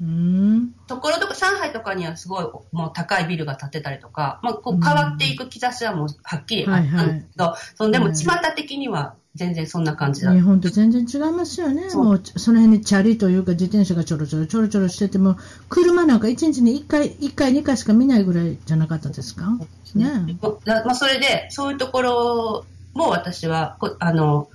[0.00, 0.74] うーん。
[0.86, 10.32] ところどころ上海とかにはすごいもう高いビルが建ってたりとか、まあ、こう変わっていく兆しはもうはっきりあったんですけど、そのでも巷的には全然そんな感じだ。
[10.32, 11.88] 日本と全然違いますよね。
[11.90, 12.04] そう。
[12.04, 15.36] もう、その辺にチャリというか自転車がちょろちょろちょろちょろしてても、
[15.68, 19.56] 車なんか1日に1回、1回、2回しか見ないぐらいじゃなかったですか？
[19.94, 20.36] ね。
[20.66, 24.48] ままあ、それで、そういうところも私は、こあの、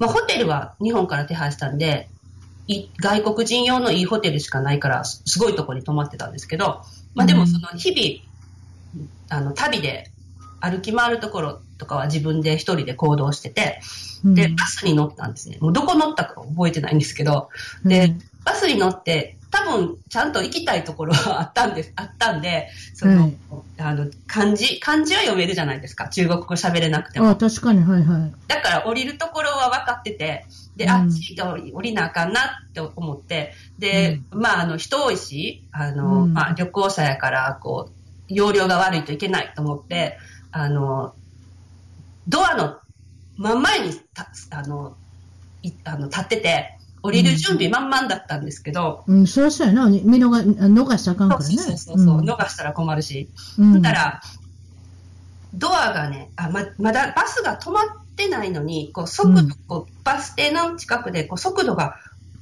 [0.00, 2.19] まあ、ホテルは日本から手配したんで、い
[2.98, 6.82] 外国人用のいいホテルしかないから、すすごいところに泊まってたんですけど、
[7.14, 10.10] まあ、でもその日々、あの、旅で
[10.60, 13.80] 歩き回るところとかは自分で一人で行動してて、
[14.24, 15.58] うんで、バスに乗ったんですね。
[15.60, 17.48] もうどこ乗ったか覚えてないんですけど、
[17.84, 23.36] で、うんバスに乗って、多分ちゃんと行きたいところはあったんです、あったんで、その、はい
[23.78, 26.08] あの、漢字、漢字は読めるじゃないですか。
[26.08, 27.30] 中国語喋れなくても。
[27.30, 28.32] あ確かに、はいはい。
[28.46, 40.18] だから降りるところは分かってて、で、うんあっちが降りなあかんなって思って、で、まあ、あの、人多いし、あの、うんまあ、旅行者やから、こう、容量が悪いといけないと思って、
[40.52, 41.14] あの、
[42.28, 42.78] ドアの
[43.36, 44.96] 真ん前にた、あの、
[45.62, 49.88] いあの立ってて、降りる準備満々だったんですけど、うん、そりゃそうやな。
[49.88, 50.28] 見逃
[50.58, 51.56] 逃したらあかんからね。
[51.56, 53.28] そうそうそうそう、ん逃したら困るし。
[53.58, 54.20] うんそしたら、
[55.54, 59.34] ドアがね、あままだバスが止まってないのに、こう速
[59.68, 61.96] 度、バス停の近くでこう速度が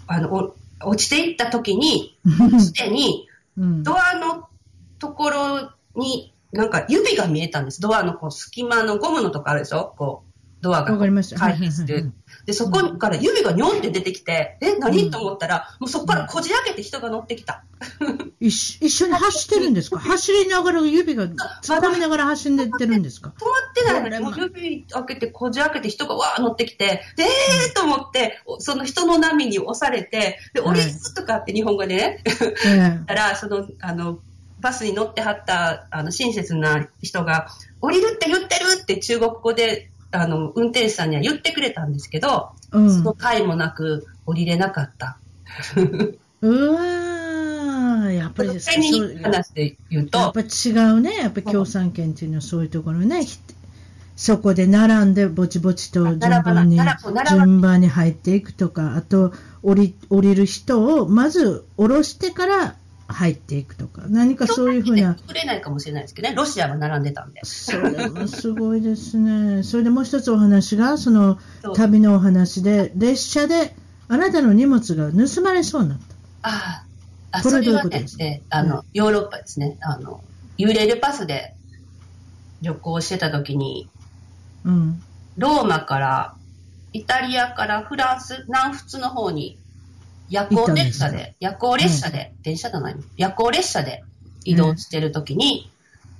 [0.06, 0.54] あのお
[0.90, 2.18] 落ちていった時に、
[2.60, 3.82] すでにうん。
[3.82, 4.48] ドアの
[4.98, 7.80] ところに、なんか指が見えたんです。
[7.80, 9.94] ドアのこう隙間のゴムのとこあるでしょ？
[9.98, 11.38] こう、ドアがわかりました。
[11.38, 12.12] 回避する。
[12.48, 15.10] で、そこから指がニョンって出てきて、え、何？
[15.10, 17.62] と思ったら、もうそこからこじ開けて人が乗ってきた。
[18.40, 19.98] 一緒一緒に走ってるんですか？
[20.00, 21.34] 走りながら指が突っ
[21.80, 23.34] 込みながら走ってるんですか？
[23.38, 32.22] 止まってないのに、これまもう指開けて、こじ開けて人がわー乗ってきて、でえーと思って、おその人の波に押されて、で、はい降りすとかって日本語でね、
[32.64, 34.20] えたら、その、あの、
[34.60, 37.48] バスに乗ってはった、あの、親切な人が、
[37.82, 42.90] 降りるって言ってるって中国語で、あの、運転手さんには言ってくれたんですけど、えうん。
[42.90, 45.18] その回もなく降りれなかった。
[46.40, 53.38] うわー、やっぱり話で言うと、やっぱ違うね、やっぱ共産圏っていうのはそういうところね、ひ
[54.16, 56.80] そこで並んでぼちぼちと順番に
[57.28, 62.74] 順番に入っていくとか、あと降り降りる人をまず降ろしてから
[63.08, 67.40] 入っていくとか、何かそういうふうな、作れないかもしれないですけどね、ロシアは並んでたんで。
[67.44, 69.62] それもすごいですね。
[69.62, 71.38] それでもう一つお話が、その
[71.74, 73.74] 旅のお話で、列車で
[74.08, 76.04] あなたの荷物が盗まれそうになった。
[76.42, 76.84] あ
[77.32, 78.24] あ、あこれはどういうことですか？
[78.24, 79.78] えあの、ヨーロッパですね。
[79.80, 80.22] あの、
[80.58, 81.54] ユーレールパスで
[82.60, 83.88] 旅行してた時に、
[84.64, 85.02] うん。
[85.36, 86.34] ローマから、
[86.92, 89.57] イタリアからフランス、南仏の方に、
[90.30, 94.04] 夜行列車で、夜行列車で、電車じゃないの夜行列車で
[94.44, 95.70] 移動してる時に、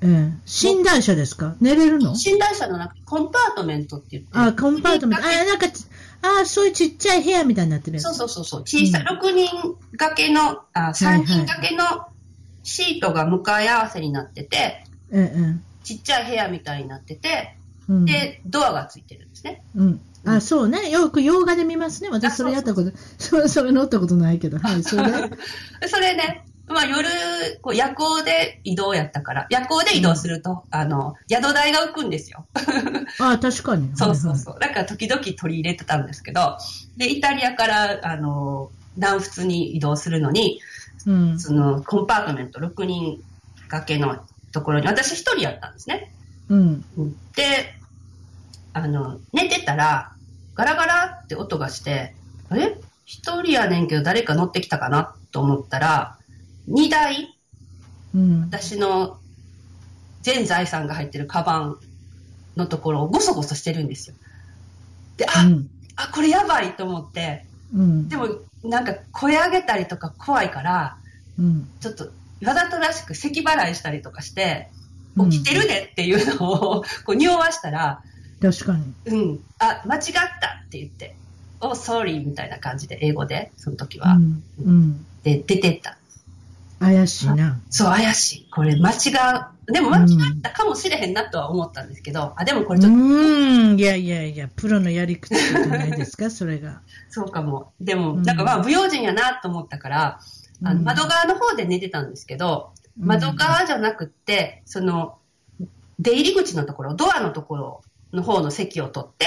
[0.00, 1.56] ええ、寝台車ですか？
[1.60, 2.12] 寝れるの？
[2.12, 5.24] 寝台車の中、コンパートメントって言って、あ、コンパートメント。
[5.26, 5.84] あ、なんかち、
[6.22, 7.98] あ、そういうちっちゃい部屋みたいになってる。
[8.00, 11.84] そうそうそうそう、小さい、うん6人掛けの、あはい3人掛けの
[12.62, 17.56] シートが向かい合わせになってて、ええ、ちっちゃい部屋みたいになってて、
[17.88, 18.04] うん。
[18.04, 19.62] で、ドアがついてるんですね。
[19.74, 20.00] うん。
[20.24, 20.90] あ、そうね。
[20.90, 22.10] よく洋画で見ますね。
[22.10, 24.58] 私それやったこと、それ、 それ乗ったことないけど。
[24.60, 25.04] はい、それ
[25.88, 27.08] それね、まあ夜、
[27.62, 32.46] こう夜行で移動やったから、夜行で移動すると、あの、宿代が浮くんですよ。
[33.20, 33.90] あ、確かに。
[33.96, 34.58] そうそうそう。
[34.60, 36.58] だから時々取り入れてたんですけど、
[36.96, 40.60] で、イタリアから、あの、南仏に移動するのに、
[41.06, 41.12] う。
[41.12, 41.40] うん。
[41.40, 43.22] その、コンパートメント6人
[43.68, 44.18] 掛けの
[44.52, 46.12] ところに、私一人やったんですね。
[46.48, 46.84] うん。
[47.34, 47.77] で、
[48.72, 50.12] あの、寝てたら、
[50.54, 52.14] ガラガラって音がして、
[52.48, 52.76] あれ？
[53.04, 56.18] 一人やねんけど誰か乗ってきたかなと思ったら、
[56.66, 57.34] 荷台、
[58.14, 58.42] うん。
[58.42, 59.18] 私の
[60.22, 61.76] 全財産が入ってるカバン
[62.56, 64.16] のところをゴソゴソしてるんですよ。
[65.16, 65.70] で、あ、うん。
[65.96, 68.16] あ、これやばいと思って、うんで。
[68.16, 68.28] も
[68.64, 70.96] なんか声上げたりとか怖いから、
[71.38, 71.68] うん。
[71.80, 72.10] ちょっと
[72.44, 74.78] わざとらしく咳払いしたりとかして、うん
[75.30, 78.02] 起きてるねっていうのをこう匂わしたら、
[78.40, 78.94] 確かに。
[79.06, 80.02] うん、あ、間違っ
[80.40, 81.16] たって言って、
[81.60, 84.12] oh, sorry みたいな感じで英語で、その時は。
[84.14, 84.42] うん。
[84.64, 85.06] うん。
[85.22, 85.98] で、出てった。
[86.80, 87.60] 怪しいな。
[87.70, 88.50] そう、怪しい。
[88.50, 88.94] これ間違
[89.66, 89.72] う。
[89.72, 90.04] でも間違
[90.38, 93.78] ったかもしれへんなとは思ったんですけど、あ、でもこうれちょっと、ーん。
[93.78, 96.80] いやいやいや、プロのやり口じゃないですか、 それが。
[97.10, 97.72] そうかも。
[97.80, 100.20] でも、うんなんかまあ、不用心やなと思ったから、
[100.62, 105.18] あのうん窓側の方で寝てたんですけど、うん窓側じゃなくって、その、
[106.00, 109.26] 出入り口のところ、ドアのところの方の席を取って、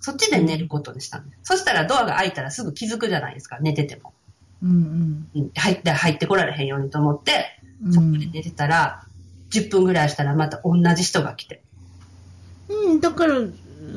[0.00, 1.40] そっちで寝ることにしたんです。
[1.42, 4.12] そしたらドアが開いたらすぐ気づくじゃないですか、寝てても。
[4.62, 7.92] うんうん入って、入ってこられへんようにと思って、うん。
[7.92, 9.02] そこで寝てたら、
[9.50, 11.62] 10分ぐらいしたらまた同じ人が来て。
[12.68, 13.34] うん、だから、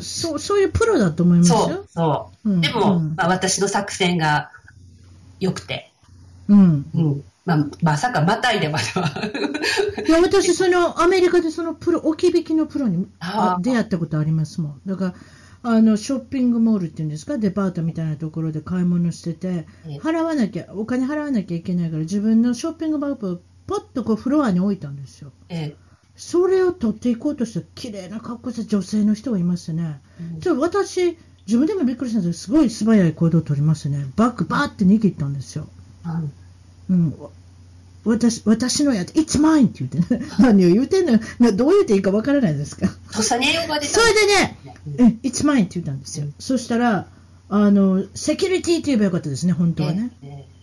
[0.02, 2.50] そう、そういうプロだと思いますよそう。、そう。
[2.50, 4.52] うんでも、うんまあ、私の作戦が
[5.40, 5.92] 良くて、
[6.48, 6.86] うん。
[6.94, 7.24] うん。
[7.46, 9.08] まあ、まさかまたいでまでは。
[10.08, 13.08] いや、私、その、アメリカでそのプロ、置き引きのプロに
[13.62, 14.82] 出会ったことありますもん。
[14.86, 15.14] だから、
[15.62, 25.32] あの、ショッピングモールっていうんですか、デパートみたいなところで買い物してて、ええ払わなきゃ、お金払わなきゃいけないから、自分のショッピングバッグをポッとこうフロアに置いたんですよ。
[25.50, 25.76] え
[26.16, 30.02] それを取っていこうとした綺麗な格好した女性の人がいましてね。
[30.38, 35.68] えちょっと私、自分でもびっくりしたんですけど、すごい素早い行動を取りましてね、バッグバーって握ったんですよ。
[36.06, 36.32] うん
[36.90, 37.30] うん、わ
[38.06, 42.88] 私私のやつ、It's mine って言ってね、 何を言うてんのなどう言っていいかわからないですか。
[43.12, 44.58] それでね、
[44.98, 46.28] うんうん It's mine って言ったんですよ。
[46.40, 47.08] そしたら、
[47.50, 50.12] あの、セキュリティって言えばよかったですね、本当はね。
[50.24, 50.60] ええ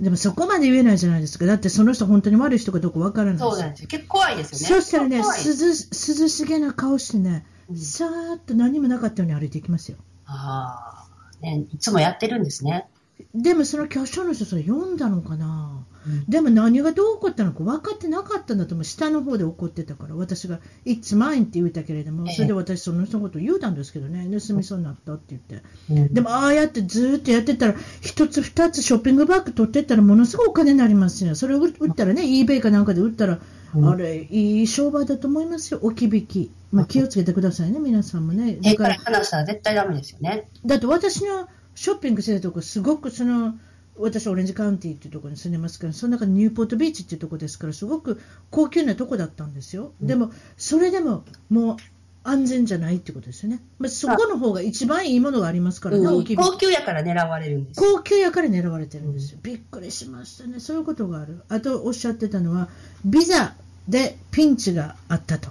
[0.00, 1.44] でもそこまで言えないじゃないですか。
[1.44, 3.88] だってその人本当に悪い人かどうかわからないそうなんですよ。
[3.88, 4.82] 結構怖いですよね。
[4.82, 9.98] そしたらね、涼涼しげな顔してね、うんさーっと何もなかったように歩いていきますよ。
[10.24, 11.06] あ
[11.42, 12.86] あ、ね、いつもやってるんですね。
[13.34, 16.24] でもその巨匠の人、それ読んだのかな、うん。
[16.26, 22.34] でも何がどう起こったのか分かってなかったんだと思う、下の方で怒ってたから、私が、It's mine って言ったけれども、ええ。
[22.34, 26.14] それで私、その人のことを言うたんですけどね、盗みそうになったって言って、うん。
[26.14, 33.38] でもああやってずーっとやってたら、一つ、二つショッピングバッグ取ってったら、ものすごいお金になりますよ、それを売売ったらね、eBay かなんかで売ったら、
[33.74, 33.88] うん。
[33.88, 38.56] あれ、いい商売だと思いますよ、置き引き、まあ、気をつけてくださいね、皆さんもね。
[38.56, 40.48] だからら話したら絶対ダメですよね。
[40.64, 41.48] だって私の
[41.80, 43.54] ショッピングしてるとこ、すごくその、
[43.96, 49.92] 私、オレンジカウンティっていうところに住んでますけど、その中にニューポートビーチっていうところですから、すごく高級なとこだったんですよ。
[50.02, 51.76] うんでも、それでももう
[52.22, 53.62] 安全じゃないってことですよね。
[53.78, 57.80] まあ、そこの方が一番いいものがありますからね、うん高級やから狙われるんです。
[57.80, 59.38] 高級やから狙われてるんですよ。
[59.42, 60.60] びっくりしましたね。
[60.60, 61.40] そういうことがある。
[61.48, 62.68] あとおっしゃってたのは、
[63.06, 63.54] ビザ
[63.88, 65.48] でピンチがあったと。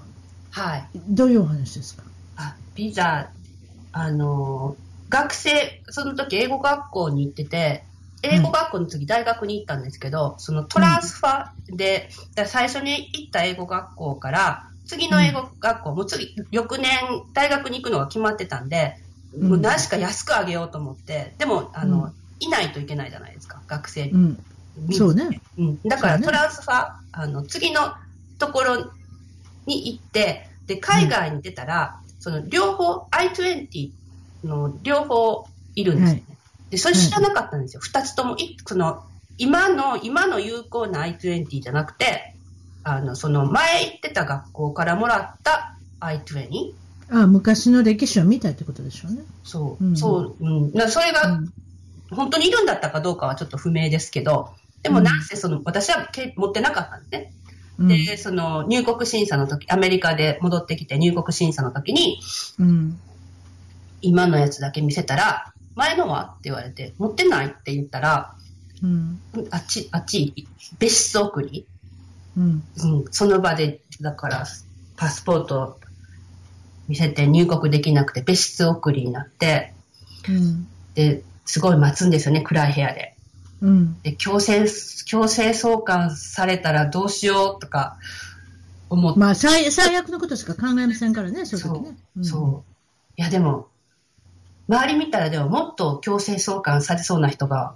[0.52, 0.90] はい。
[1.10, 2.04] どういうお話ですか？
[2.36, 3.32] あ、ビザ、
[3.94, 7.84] あのー、学生、その時英語学校に行ってて、
[8.22, 16.90] 英語学校の次大学に行ったんですけど、そのトランスファで、だから最初に行った英語学校から、次の英語学校、もう次、翌年
[17.34, 18.96] 大学に行くのが決まってたんで、
[19.34, 24.40] うんもう何しか安くあげようと思って、でも、あの、うんいないといけないじゃないですか、学生うん。
[24.78, 24.96] に。
[24.96, 25.42] そうね。
[25.58, 27.94] うん、だからトランスファー、あの次の
[28.38, 28.94] ところ
[29.66, 33.92] に行って、で海外に出たら、その両方、I20
[34.44, 36.24] の両方いるんですよね。
[36.70, 37.82] で、それ知らなかったんですよ。
[37.82, 39.04] 二、つともい、その、
[39.38, 42.36] 今の、今の有効な I20 じゃなくて、
[42.84, 46.74] あの、その前行ってた学校からもらった I20?
[47.12, 49.22] あ昔の歴史を見たってことでしょうね。
[49.44, 50.72] そう、うんそう、うん。
[50.72, 51.54] だからそれが、うん
[52.12, 54.50] 本当にいるんだったかどうかはちょっと不明ですけど、
[54.82, 57.34] でもなんせその、私はけ持ってなかったんですね。
[57.78, 62.20] うんで、その入国審査の時、アメリカで戻ってきて入国審査の時に、
[62.60, 63.00] うん
[64.02, 68.36] 今のやつだけ見せたら、前のはって言われて、持ってないって言ったら、
[68.84, 69.20] うん
[69.52, 70.48] あっち、あっち、
[70.80, 71.66] 別室送り、
[72.38, 74.46] うんうん、その場で、だから、
[74.96, 75.80] パスポート
[76.88, 79.74] 見せて入国できなくて、別室送りになって、
[80.28, 83.16] うんで、すごい待つんですよね、暗い部屋で。
[83.62, 84.66] うんで、強制、
[85.06, 87.98] 強制送還されたらどうしようとか
[88.90, 91.98] 思って、まあ最最悪のことしか考えませんからね、そういう時ね。
[92.18, 92.26] そう。
[92.26, 92.72] そう。
[93.18, 93.69] いや、でも、
[94.70, 97.76] 周り見たらでももっと強制送還されそうな人が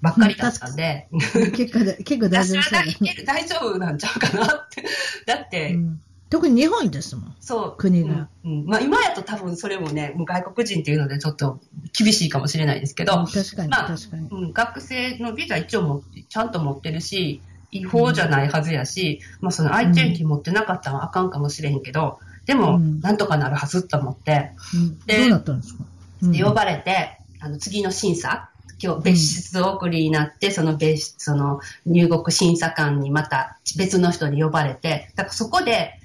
[0.00, 4.84] ばっかりだったんで、うん結果で結構大丈夫大丈夫なんちゃうかなって。
[5.26, 6.00] だって、うん。
[6.28, 7.36] 特に日本ですもん。
[7.40, 7.74] そう。
[7.76, 8.28] 国が。
[8.44, 8.52] うん。
[8.52, 8.66] うん。
[8.66, 11.60] まあ今やと多分それもね、もう外国人っていうのでちょっと
[11.96, 14.28] 厳しいかもしれないですけど、確かに、まあ確かに。
[14.30, 23.00] うん、学生のビザ一応もちゃんと持ってるし、違法じゃないはずやし、まあその愛知県持ってなかったのはあかんかもしれへんけど、でも、うん。
[23.00, 24.98] なんとかなるはずと思って、うん。
[25.06, 25.84] でどうなったんですか、
[26.32, 28.50] 呼ばれて、あの次の審査、
[28.82, 36.00] 今日別室送りになって、その別室、その入国審査官にまた別の人に呼ばれて、だからそこで、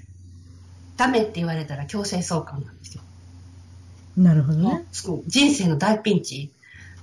[0.96, 3.02] ダメって言われたら強制送還なんですよ。
[4.16, 4.84] なるほどね。
[5.26, 6.50] 人生の大ピンチ。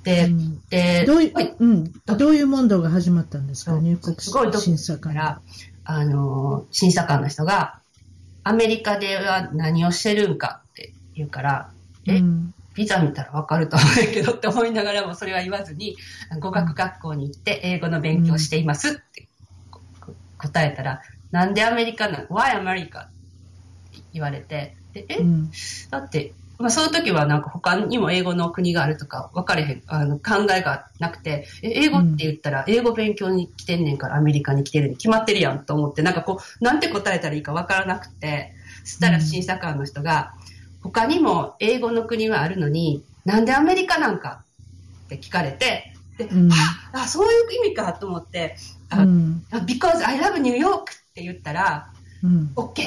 [0.04, 0.62] で、うん。
[0.70, 1.56] で、どうい、はい。
[1.60, 5.42] ううん、どういう問答が始まったんですか、入国すごいドキ審査官から、
[5.84, 7.80] あの、審査官の人が、
[8.44, 11.72] アメリカでは何をしてるんかって言うから、
[12.06, 15.98] え、うんビザ見たらわかると思うんやけどって思いながらもそれは言わずに、
[16.40, 19.28] 語学学校に行って英語の勉強していますって
[19.72, 19.82] こ
[20.38, 21.02] 答えたら、
[21.32, 22.86] なんでアメリカなの ?Why America?
[22.86, 25.52] って言われて、でえ、うん
[25.90, 38.54] だって、まあ、その時はなんか他にも英語の国があるとか分かれへん、あの考えがなくて、え英語って言ったら英語勉強に来てんねんからアメリカに来てるに決まってるやんと思って、なんかこう、なんて答えたらいいか分からなくて、
[38.84, 40.36] そしたら審査官の人が、
[40.92, 44.44] 他にも英語の国はあるのに、なんでアメリカなんか？
[45.06, 46.50] って聞かれて、で、うん。
[46.94, 48.56] あ、そういう意味かと思って、
[48.90, 49.44] あ、うん。
[49.52, 51.92] あ because I love New York って言ったら、
[52.28, 52.84] うん OK!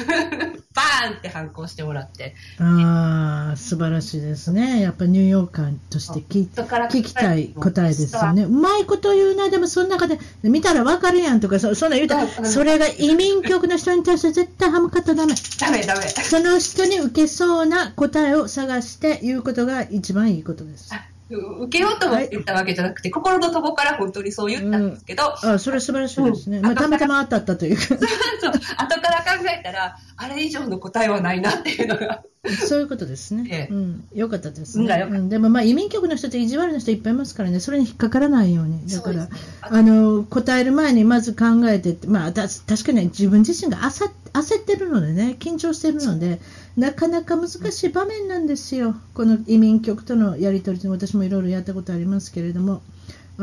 [0.72, 4.80] バーンって反抗してもらって、ああ、素晴らしいですね。
[4.80, 8.44] やっぱニューヨーカーとして聞聞きたい答えですよね。
[8.44, 15.34] うまいこと言うな、でもその中で、見たらわかるやんとか、そそんなん言うたら、うんそれが移民局の人に対して絶対歯向かったらダメ。
[15.60, 16.02] ダメダメ。
[16.08, 20.90] その人に受けそうな答えを探して言うことが一番いいことです。
[21.30, 26.58] 受けようと思って言ったわけじゃなくて、心の底から本当にそう言ったんですけど、あそれ素晴らしいですね。
[26.58, 27.76] うんまあ、たまたま当たったという。
[27.78, 27.98] か、そう。
[28.76, 32.22] 後から考えたら、あれ以上の答えはないなっていうのが。
[32.66, 33.48] そういうことですね。
[33.50, 33.74] ええ。
[33.74, 35.08] うん、よかったですね。
[35.08, 35.28] うん。
[35.28, 38.88] でもまあ移民局の人って意地悪な人いっぱいいますからね、それに引っかからないように。
[38.88, 39.28] だから、ね
[39.62, 46.40] あの答える前にまず考えてまあ、た確かに自分自身が焦焦ってるのでね、緊張してるので、
[46.80, 52.82] なかなか難しい場面なんですよ、この移民局とのやり取りで、私もいろいろやったことありますけれども。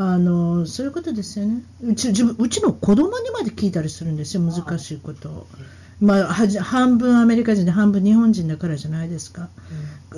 [0.00, 5.46] あのそういうことですよねうち自分うちの子供にまで聞いたりするんですよ、難しいことを。
[6.00, 9.48] まあ、はじ半分アメリカ人で半分日本人だからじゃないですか。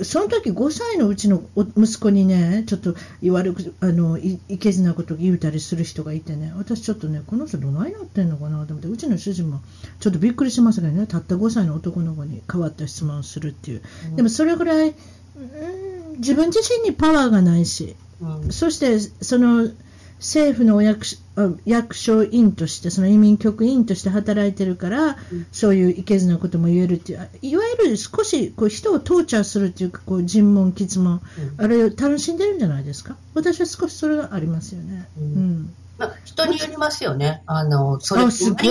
[0.03, 9.61] その時5歳のうちのお息子にね、ちょっと言われるあのいいけずなこと言うたりする人がいてね、私ちょっとね、この人どないなってんのかなと思って、うちの主人も
[9.99, 13.81] ちょっとびっくりしますけどね、たった5歳の男の子に変わった質問をするっていう。
[14.15, 18.51] でもそれぐらい、うん、自分自身にパワーがないし、うん。
[18.51, 19.67] そしてその
[20.21, 21.03] 政府のお役
[21.65, 31.21] 役所員として、その移民局員として働いてるから、うんそういういけずなことも言えるっていう、いわゆる少しこう人をトーチャーするっていうか、こう尋問、詰問、
[31.57, 35.07] あれを楽しんでるんじゃないですか、私は少しそれがありますよね。
[35.17, 37.43] うんうんまあ、人によりますよね。
[37.45, 38.63] あの、それ、あすごい。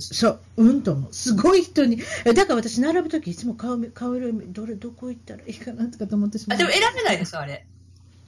[0.00, 1.12] そう、うんと思う。
[1.12, 2.00] すごい人に。
[2.26, 6.58] えだから私、並ぶとき、いつも顔見、顔色見、どれ、どこ行ったらいいかなとかと思ってしまあ、う。
[6.58, 7.66] でも選べないですよ、あれ。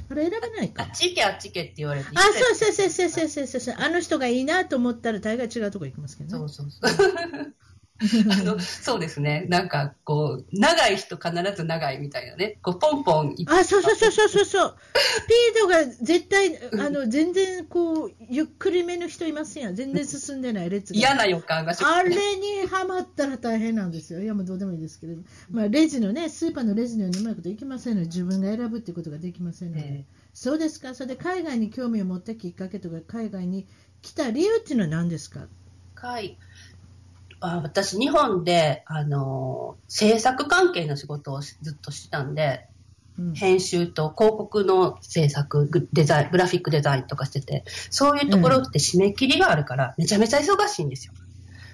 [0.08, 0.84] あれ選べないか。
[0.84, 3.74] あっち行けあっち行けって言われてあそうそうそうそうそうそうそう。
[3.78, 6.38] あの人がいいなと思ったら大概違うとこ行きますけどね。
[6.38, 7.54] そうそうそう。
[7.98, 9.46] あのそうですね。
[9.48, 12.58] なんか、こう、長い人必ず長いみたいなね。
[12.62, 14.76] こう、ポンポン行あ、そうそうそうそうそうそう。
[14.94, 19.74] スピードが絶対、あの、全然こう、ゆっくりめの人いますやん。
[19.74, 20.98] 全然進んでない列が。
[20.98, 24.20] 嫌な予感がしあれにはまったら大変なんですよ。
[24.20, 25.22] いや、もうどうでもいいですけれど。
[25.50, 29.82] まあ、レジのね、スーパーのレジのようにうまいこといきませんので、自分が選ぶっていうことができませんので。
[29.84, 30.94] えそうですか？
[30.94, 33.66] それで海外に興味を持ったきっかけとか、海外に
[34.02, 35.46] 来た理由っていうのは何ですか？
[35.94, 36.36] 海
[37.40, 42.76] あ私、日本で、あの、制作関係の仕事をずっとしてたんで、うん
[43.34, 51.14] 編集と広告の制作、グデザイン、グラフィックデザインとかしてて、そういうところって締め切りがあるから、めちゃめちゃ忙しいんですよ。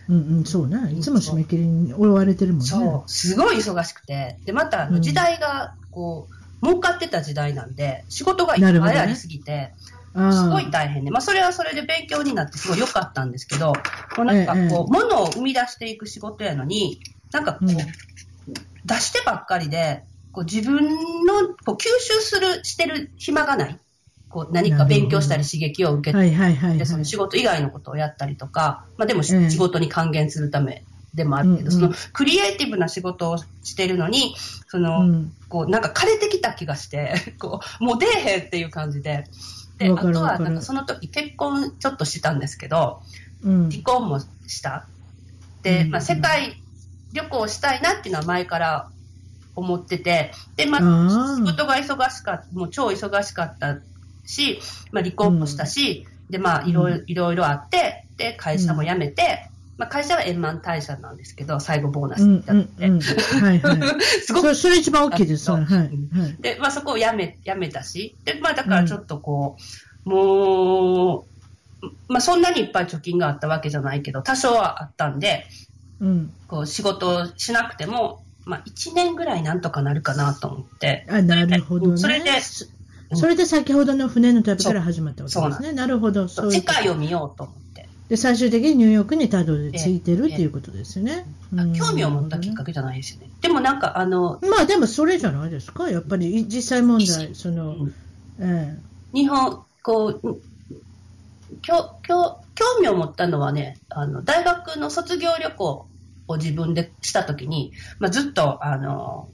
[0.08, 0.92] うんうん、そうね。
[0.92, 2.66] いつも締め切りに追われてるもんね。
[2.66, 6.28] そう、すごい忙しくて、で、また時代が、こ
[6.62, 9.74] う、儲かってた時代なんで、仕事がいっぱいありすぎて、
[10.14, 13.72] すごい大変で、まあ、それはそれで勉強になってすごい良かったんですけど、
[14.14, 17.00] こうなんかええこう、物を生み出していく仕事やのに、
[17.32, 17.76] なんかこう、うん。
[18.84, 20.84] 出してばっかりで、こう自分
[21.24, 23.78] のこう吸収する、してる暇がない。
[24.28, 26.78] こう何か勉強したり刺激を受けて、はいはいはい、はい。
[26.78, 30.84] でその仕事以外のことをやったりとか、まあ、でも仕事に還元するため
[31.14, 31.92] でもあるけど、うんうん。
[31.94, 34.34] そのクリエイティブな仕事をしてるのに、
[34.68, 35.32] その、うん。
[35.48, 39.24] こうなんか枯れてきた気がして、 こうもう出えへんっていう感じで、
[39.78, 43.02] であとはなんかその時結婚ちょっとしたんですけど、
[43.44, 43.70] うん。
[43.70, 44.86] 離婚もした。
[45.62, 46.62] で、うんまあ、世界
[47.12, 48.88] 旅行したいなっていうのは前から
[49.54, 53.78] 思ってて、で、まあ仕事が忙しかった、もう超忙しかった
[54.24, 54.60] し、
[54.92, 63.00] まあ離婚もしたし、で、まあいろいろ、いろいろあって、で、会社も辞めて、まあ会社は円満退社なんですけど、最後ボーナスうんいただいて、うんうん。
[63.00, 64.00] はいはい。
[64.24, 65.50] すごくそれ、一番大きいです。
[65.50, 65.64] あはい。
[65.66, 65.90] はい。
[66.40, 69.56] で、まあそこを辞め、辞めたし、で、まあだからちょっとこ
[70.04, 71.26] う、も
[71.82, 75.46] う、まあそんなにいっぱい貯金があったわけじゃないけど、多少はあったんで、
[76.00, 76.32] うん。
[76.46, 81.06] こう仕事をしなくても、まあ1年ぐらいなんとかなるかなと思って。
[81.08, 81.98] あ、なるほどね。
[81.98, 82.66] それで、そ
[83.14, 85.72] それで先ほどの船の旅から始まったわけですね。
[85.72, 86.28] なるほど。
[86.28, 87.61] そういう世こと界を見ようと思って。
[88.12, 91.24] で、最終的にニューヨークにたどり着いてるっていうことですね。
[91.56, 91.72] あうん。
[91.72, 93.30] 興味を持ったきっかけじゃないですよね。
[93.40, 95.88] でもなんかあの、まあでもそれじゃないですか。
[95.88, 97.94] やっぱり実際問題、その、うん。
[98.38, 98.76] え
[99.14, 100.36] 日本、こう、
[101.62, 102.00] 興
[102.82, 105.86] 味を持ったのはね、あの、大学の卒業旅行
[106.28, 109.30] を自分でしたときに、まあ、ずっと、あの、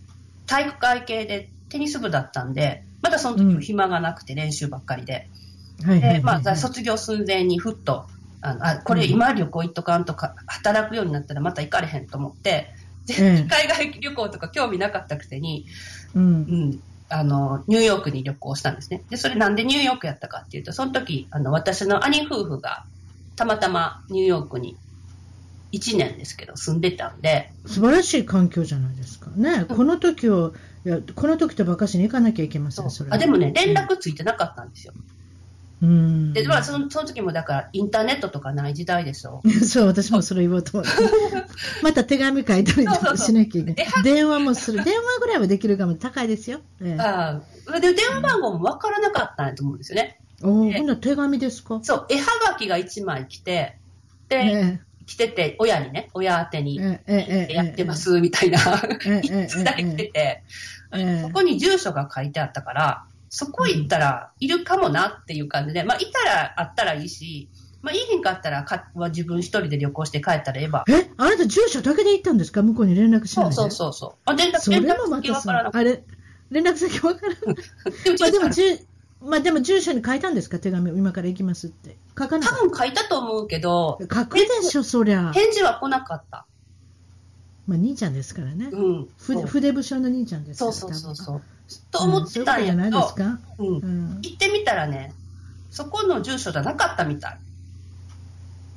[0.47, 5.27] 体育会系でテニス部だったんで、まだその時も暇がなくて練習ばっかりで、
[5.85, 8.07] で、まあ、卒業寸前にふっと、
[8.41, 12.73] あのあこれうん今旅行行っとかんとか、働くようになったらまた行かれへんと思って、
[13.11, 15.67] ええ海外旅行とか興味なかったくせに、
[16.15, 16.23] うん。
[16.23, 19.03] うん、あの、ニューヨークに旅行したんですね。
[19.09, 22.85] で、それなんでニューヨークやったかっていうと、その時、あの、私の兄夫婦が、
[23.37, 24.77] たまたまニューヨークに
[25.73, 29.31] 1年ですけど、住んでたんで、素晴らしい環境じゃないですか。
[29.31, 29.65] ね。
[29.65, 33.17] この時を、いやこの時とばかしに行かなきゃいけません、それは。
[33.17, 34.93] あでもね、連絡ついてなかったんですよ。
[35.81, 36.33] うん。
[36.33, 39.43] で、まあ、そのその時もだから、インターネットとかない時代でしょ？
[39.65, 40.91] そう、私もそれ言おうと思って。
[41.83, 44.03] また手紙書いたりとかしなきゃいけない。
[44.03, 44.83] 電話もする。
[44.85, 46.61] 電話ぐらいはできるかも高いですよ。
[46.83, 47.41] ええ、あ
[47.73, 50.19] あで、電話番号もわからなかったと思うんですよね。
[50.43, 51.79] おお、えほんなら手紙ですか？
[51.83, 53.79] そう、絵はがきが1枚来て、
[54.29, 58.59] で、え来てて、親にね、親宛てに、やってます、みたいな、
[59.07, 60.43] ええ一通だけ来てて、え
[60.93, 67.49] えそこに住所が書いてあったから、そこ行ったらいるかもなっていう感じで、まあ、いたらあったらいいし、
[67.83, 70.85] まあ、いいへんかったらかは自分一人で旅行して帰ったらええば。
[70.89, 72.63] え、あなた住所だけで行ったんですか？
[72.63, 73.55] 向こうに連絡しないで。
[73.55, 74.13] そうそうそうそう。
[74.25, 76.05] あ、連絡、連絡先わからな、あれ、
[76.51, 77.37] 連絡先わからん。
[77.37, 77.41] た。
[78.05, 78.79] でも、まあでも、多じゅ
[79.21, 80.59] まあでも住所に書いたんですか？
[80.59, 81.97] 手紙、今から行きますって。
[82.19, 84.23] 書かなかっ分書いたと思うけど、た。
[84.23, 85.33] 書くでしょ、そりゃ。
[85.33, 86.47] 返事は来なかった。
[87.69, 88.71] まあ兄ちゃんですからね。
[88.73, 89.09] うん。
[89.19, 90.73] 筆筆武将の兄ちゃんですから。
[90.73, 91.43] そうそうそうそ多う。
[91.91, 93.15] と思ってたんやけどうんそ
[93.59, 93.77] うん。
[93.77, 94.19] うん。
[94.23, 95.13] 行ってみたらね、
[95.71, 97.39] そこの住所じゃなかったみたい。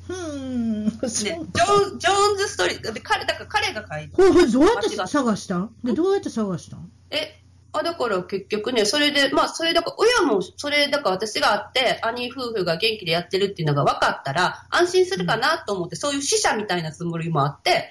[0.07, 0.85] ふーん。
[0.85, 5.57] で、ジョン、ジョーンズストリート、で、彼、だから彼が書いて、どうやって探した？
[5.57, 6.77] んで、どうやって探した？
[6.77, 7.41] んえ、
[7.73, 17.89] あ、だから結局ね、それで、まあ、それだから、親も、それだから私があって、兄夫婦が元気でやってるっていうのが分かったら、安心するかなと思って、そういう死者みたいなつもりもあって、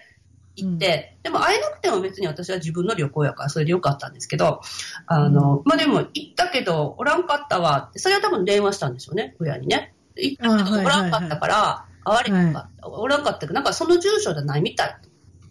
[0.62, 4.60] 行って、でも会えなくても別に私は自分の旅行やから、それでよかったんですけど、
[5.06, 9.94] あの、まあ、でも行ったけど、おらんかったわって、それは多分電話したんでしょうね、親にね。
[10.16, 12.88] 行ったけど、おらんかったから、会われへんかった。
[12.88, 14.96] おらんかったけど、なんかその住所じゃないみたい。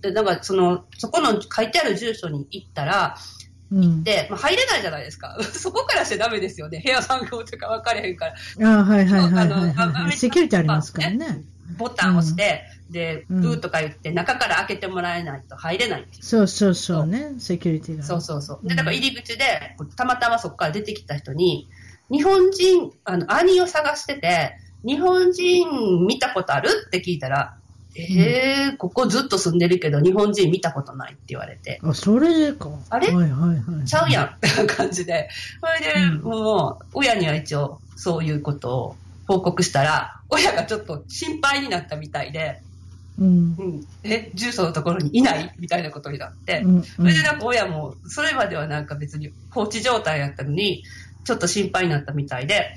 [0.01, 3.15] で、なんかその、そこの書いてある住所に行ったら、
[3.71, 4.03] うん。
[4.03, 5.37] で、まあ、入れないじゃないですか。
[5.43, 6.81] そこからしてダメですよね。
[6.83, 8.79] 部屋番号とか分かれへんから。
[8.79, 10.17] あはいはいはいはい。
[10.17, 11.43] セキュリティありますからね。
[11.77, 16.07] ボタンを押して、で、うんブーとか言って、中から開けてもらえないと入れない。
[16.19, 17.33] そうそうそうね。
[17.39, 18.03] セキュリティが。
[18.03, 18.67] そうそうそう。
[18.67, 21.69] で、うんだから入り口で、たまたまそこから出てきた人に、
[22.11, 27.55] 日本人、あの、兄を探してて、日本人見たことあるって聞いたら、
[27.95, 32.69] えー、ここずっと住んでるけど、日本人見たことないって言われて、あ、それか。
[32.89, 33.13] あれ？
[33.13, 33.85] はいはいはい。
[33.85, 35.29] ちゃうやんって感じで、
[35.59, 38.95] それで、うんもう、親には一応、そういうことを
[39.27, 42.61] 報告したら、親がちょっと心配になったみたいで、
[43.19, 43.55] うん。
[43.57, 45.53] うん、え、住所のところにいない？
[45.59, 46.83] みたいなことになって、うん。
[46.83, 50.83] それでなんか親も、それまではなんか別に放置状態やったのに、
[51.25, 52.75] ちょっと心配になったみたいで、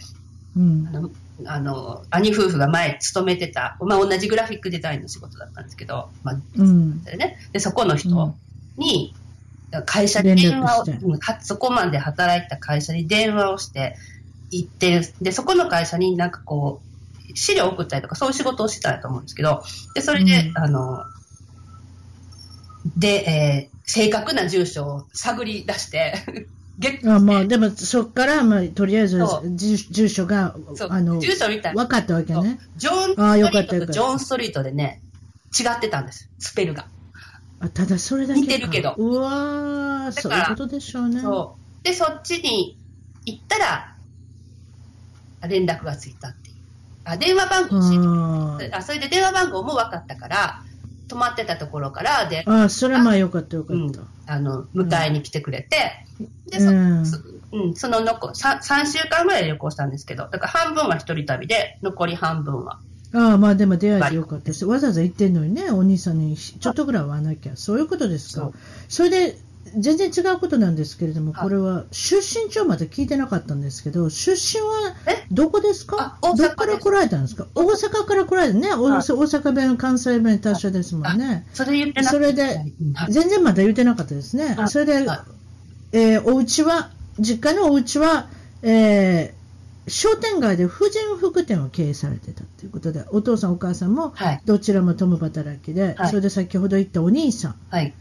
[0.56, 1.00] うんあ。
[1.00, 1.10] の、
[1.46, 7.02] あの兄夫婦が前勤めてた、まあ同じグラフィックデザインの仕事だったんですけど、まあ、うん。
[7.04, 8.34] でね、で、そこの人
[8.76, 9.14] に、
[9.86, 10.84] 会社に電話を、
[11.40, 13.96] そこまで働いた会社に電話をして、
[14.50, 16.91] 行って、で、そこの会社になんかこう、
[17.34, 19.62] 資料を送ったりとか、そういう仕事をしてたと思うんですけど、
[19.94, 21.04] で、それで、うんあの、
[22.96, 26.14] で、えー正確な住所を探り出して、
[26.78, 30.54] ゲットあまあ、でも、そっから、まあ、とりあえずそ、住住所が
[30.88, 31.82] あの、住所みたいな。
[31.84, 32.58] 分かったわけね。
[32.76, 35.02] ジョーンあーよかったジョーンストリートでね、
[35.58, 36.86] 違ってたんです、スペルが。
[37.60, 38.46] あただそれだけか。
[38.46, 41.20] 似てるけどうわそういうことでしょうね。
[41.20, 41.84] そう。
[41.84, 42.76] で、そっちに
[43.26, 43.94] 行ったら、
[45.42, 46.34] あ連絡がついた。
[47.04, 50.62] あ、電話番号教えてあそれで電話番号も分かったから、
[51.08, 54.00] 泊まってたところからで、ああ、それはまあよかったよかうんった。
[54.26, 56.06] あの、迎えに来てくれて、
[56.48, 57.18] で、そ,、うんそ
[57.52, 62.78] うん、その残、3, 3週間ぐらい旅行したんですけど、だから半分は一人旅で、残り半分は。
[63.14, 64.64] ああ、まあでも出会えてよかったです。
[64.64, 67.56] わざわざ行ってんのにね、お兄さんにちょっとぐらいは会わなきゃ。
[67.56, 68.50] そういうことですか。
[68.88, 69.36] それで、
[69.76, 75.26] 全然違うことなんですけれども、はいこれは出身地をまだ聞いてなかったんですけど、出身はえ？
[75.30, 76.18] どこですか？
[76.22, 77.46] どこから来られたんですか？
[77.54, 78.68] 大阪から来られたね。
[78.74, 81.46] 大はい阪弁、関西弁多少ですもんね。
[81.54, 82.64] それ言ってなそれで
[83.08, 84.54] 全然まだ言ってなかったですね。
[84.54, 85.24] はいそれで、は
[85.92, 88.28] えーお家は、実家のお家は、
[88.62, 89.42] えー
[89.88, 94.40] 商店街で婦人服店を経営されてたということで、お父さんお母さんもはい。
[94.44, 96.08] どちらも共働きで、はい。
[96.08, 97.92] それで先ほど言ったお兄さん、はい。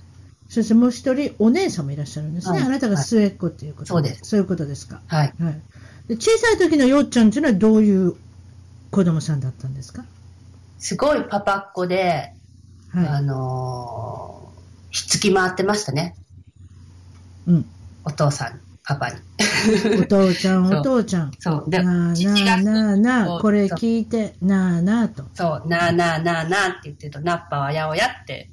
[0.51, 2.57] そしてもう一人お姉さんもいらっしゃるんですね。
[2.59, 5.01] はいあなたが末っ子っていうことそうですそういうことですか。
[5.07, 5.33] はい。
[5.41, 5.61] はい。
[6.09, 8.15] で小さい時のよっちゃんっていうのはどういう
[8.89, 10.03] 子供さんだったんですか？
[10.77, 12.33] すごいパパっ子で、
[12.93, 16.15] あはのー、ひっつき回ってましたね。
[17.47, 17.51] い。
[17.51, 17.65] うん。
[18.03, 19.15] お父さん、パパに。
[20.03, 21.31] お父ちゃん、お父ちゃん。
[21.39, 21.69] そう。
[21.69, 25.23] で、なあなあなあなあ、これ聞いて、なあなあと。
[25.33, 28.49] そう、なあなあなあなあって言ってると、ナッパはやおやって、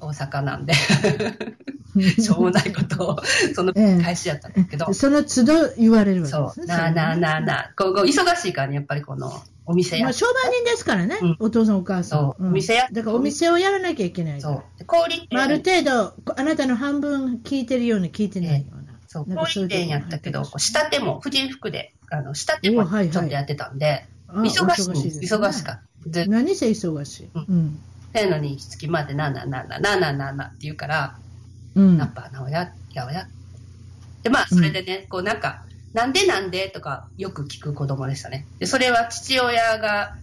[0.00, 3.16] 大阪なんで、しょうもないことを、
[3.54, 4.02] そのええ。
[4.02, 6.66] 返しやったんですけど、その都度言われるわけそう、ですね。
[6.66, 7.40] なあなあなああ。
[7.40, 9.30] なあ、こう忙しいからね、やっぱりこの、
[9.66, 11.36] お店やまあ、商売人ですからね、うん。
[11.40, 12.20] お父さんお母さん。
[12.20, 12.42] そう。
[12.42, 12.48] うん。
[12.50, 14.54] お店やだからお店をやらなきゃいけないから。
[14.54, 14.78] そう。
[14.78, 18.98] で氷店、まあ、ある程度、こあなたの半分聞いてるような聞いてないような。
[19.06, 25.26] そう、なんかそういうとこ氷店やったけど、こう仕立ても、婦人服で、あの、仕立てもちょっとやってたんで、あ忙しい、おですね。
[25.26, 26.10] 忙しかった。
[26.10, 27.30] で、何せ忙しい。
[27.34, 27.44] うん。
[27.48, 27.80] うん。
[28.12, 31.18] せやのに、しつきまで、なあなあなあなあなあなあなあなあって言うから、
[31.74, 33.28] うんナッパーなおや、やおや。
[34.22, 38.46] で、まあ、それでね、こうなんか、なんでなんでとかよく聞く子供でしたね。
[38.58, 40.16] で、それは父親が、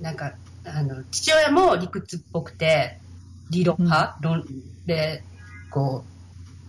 [0.00, 0.34] なんか、
[0.64, 2.98] あの、父親も理屈っぽくて、
[3.50, 4.44] 理論派、論
[4.86, 5.22] で、
[5.70, 6.12] こう、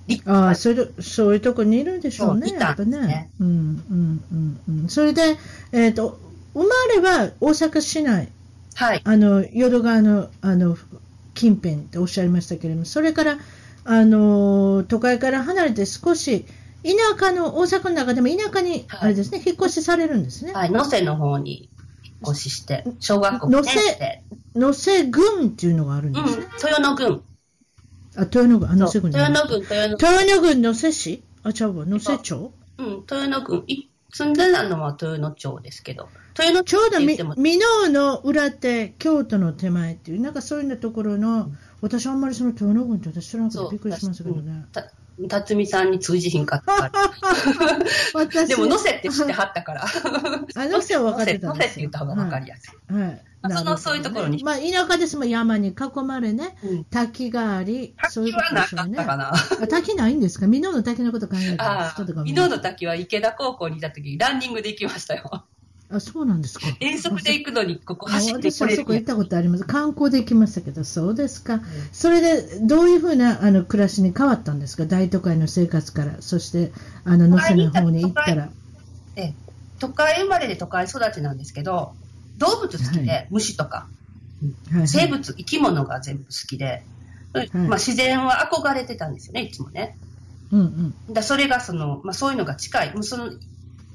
[0.10, 3.30] 理ああ、それでそういうとこにいるんでしょうね、そうやっぱねね。
[3.40, 3.52] うんう
[3.94, 4.90] んうんうん。
[4.90, 5.38] それで、
[5.72, 6.20] えっ、と、
[6.54, 8.30] 生まれは大阪市内、
[8.76, 9.02] はい。
[9.04, 10.78] あの、淀川の、あの、
[11.34, 13.38] 近辺っておっしゃいましたけれども、それから、
[13.86, 16.46] あの、都会から離れて少し、
[16.84, 20.54] 田舎の、大阪の中でも田舎に、はいあれですね、引っ越しされるんですね。
[20.54, 21.70] はい、能勢の方に
[22.04, 24.24] 引っ越しして、小学校5年生。
[24.56, 27.22] 野瀬郡っていうのがあるんうんですね。、豊野郡。
[28.16, 31.24] あ、豊野郡、あ、野瀬そう郡豊野郡、豊野豊野郡野瀬市？
[31.44, 32.54] あ、ちゃうわ、野瀬町？
[32.78, 33.64] うん、豊野郡。
[33.68, 36.08] い住んでたのは豊野町ですけど、
[36.38, 44.66] 豊野ちょうど箕面の裏手、京都の手前っていう、なんかそういうところの、私あんまりその豊野郡って私知らなくてびっくりしましたけどね。
[44.72, 44.92] た
[45.30, 46.92] 辰巳さんに通じひんかったから。
[48.16, 49.86] 私でも、乗せって知ってはったから。
[50.56, 51.80] あ、野瀬は分かってたん乗せって。
[51.82, 52.94] 言った方が分かりやすい。
[52.94, 53.04] はい。
[53.04, 58.96] はいまあそのそういうところにまあ、田舎ですもん山に囲まれね、うん滝があり、そういう滝はなことでしょうね。
[58.96, 59.34] かったかな。
[59.34, 60.46] あ滝ないんですか？
[60.46, 65.44] 箕面の滝のこと考えたら、ああちょっとご、めん箕面の滝は池田高校にいた時にランニングで行きましたよ。
[65.94, 66.66] あ、そうなんですか。
[66.80, 69.64] 遠足で行くのにここあ走ってれるはそこ行ったことあります。
[69.66, 71.62] 観光で行きましたけど、そうですか。
[71.92, 74.86] それで、どういうふうなあの暮らしに変わったんですか？
[74.86, 76.72] 大都会の生活から、そして、
[77.06, 78.50] あの、能勢の方に行ったら。
[79.16, 79.34] で
[79.80, 81.94] 都会生まれで都会育ちなんですけど、
[82.38, 83.88] 動物好きで、は虫とか、
[84.72, 86.84] はいはい生物、生き物が全部好きで、
[87.34, 89.98] まあ、自然は憧れてたんですよね、いつもね。
[90.52, 91.14] うんうん。
[91.14, 92.94] だそれがその、まあ、そういうのが近い。
[92.94, 93.32] もうその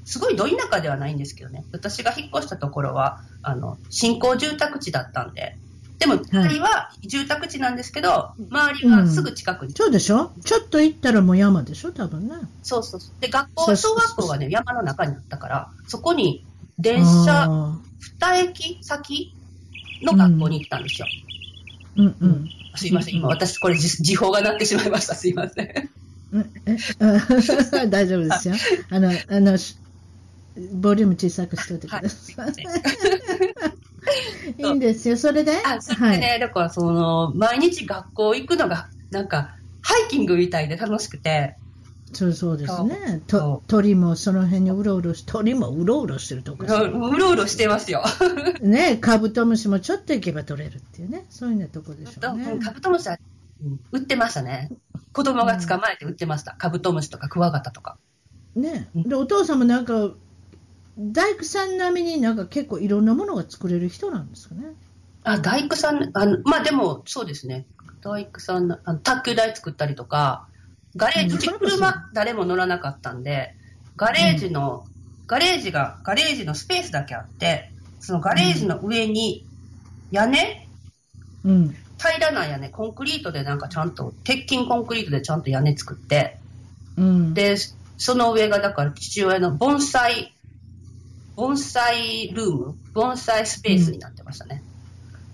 [0.09, 1.63] すごいど田舎ではないんですけどね。
[1.71, 5.55] 私が引っ越したところは、あの、新興住宅地だったんで。
[5.99, 9.73] でも、周りは住宅地なんですけど、周りはすぐ近くに。
[9.73, 10.31] そうでしょ？
[10.43, 11.91] ちょっと行ったらもう山でしょ？
[11.91, 12.35] 多分ね。
[12.63, 13.21] そうそうそう。
[13.21, 16.43] で、学校、小学校がね、山の中にあったから、そこに
[16.79, 17.77] 電車、あ
[18.19, 19.35] 二駅先
[20.01, 21.07] の学校に行ったんですよ。
[21.97, 22.49] ーうんうん。
[22.75, 25.13] すいません、今私これ時時報が鳴ってしまいました。
[25.13, 25.89] すいません。
[27.89, 28.55] 大丈夫ですよ。
[28.89, 29.75] あの、あの、し
[30.73, 32.53] ボリューム小さくしておいてください。
[34.57, 35.17] いいんですよ。
[35.17, 35.53] それで？
[35.65, 41.55] あ、それでね、だからその、毎日学校行くのが、なんか、ハイキングみたいで楽しくて、
[42.11, 43.21] そうそうですね。
[43.27, 48.03] そと鳥もその辺にうろうろし、鳥もうろうろしてるとこううろうろしてますよ。
[48.61, 52.59] ね、カブトムシもちょっと行けば取れるっていうね、そういうなとこでしょうね。
[52.63, 53.19] カブトムシは、
[53.63, 54.71] うん売ってましたね。
[55.11, 56.55] 子供が捕まえて売ってました。
[56.57, 57.97] カブトムシとかクワガタとか。
[58.55, 60.09] ね、でお父さんもなんか、
[60.97, 64.63] 大工さん並みになんか結構いろんなものが作れる人なんですかね。
[65.23, 67.65] あ、大工さん、あの、まあ、でも、そうですね。
[68.01, 70.47] 大工さんの、あの卓球台作ったりとか、
[70.95, 73.55] ガレージ、車誰も乗らなかったんで、
[73.95, 74.85] ガレージの、
[75.27, 79.45] ガレージが、ガレージのスペースだけあって、そのガレージの上に
[80.11, 80.67] 屋根？
[81.43, 81.75] うん。
[81.97, 86.39] 平らな屋根、コンクリートでなんかちゃんと、鉄筋コンクリートでちゃんと屋根作って、
[86.97, 87.33] うん。
[87.33, 87.57] で、
[87.97, 90.33] その上がだから父親の盆栽、
[91.39, 94.61] 盆栽ルーム、盆栽スペースになってましたね。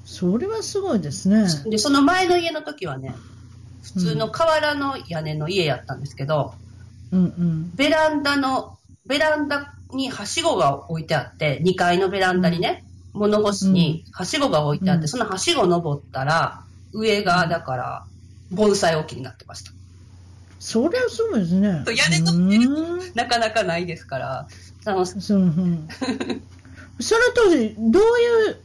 [0.06, 1.48] それはすごいですね。
[1.68, 3.16] で、その前の家の時はね、
[3.82, 6.54] 普通の瓦の屋根の家やったんですけど、
[7.12, 7.72] うんうん。
[7.76, 8.78] ベランダの、
[9.08, 12.84] ベランダにはしごが置いてあって、2階のベランダにね、
[13.14, 16.62] 物干しにはしごが置いてあって、うんそのはしご登ったら、
[16.94, 18.06] 上がだから、
[18.52, 19.72] 盆栽置きになってました。
[20.60, 21.84] それはすごいですね。
[21.88, 24.48] 屋根取ってなかなかないですから、
[24.86, 25.88] 楽しそう、うん。
[27.00, 28.58] その当時、どういう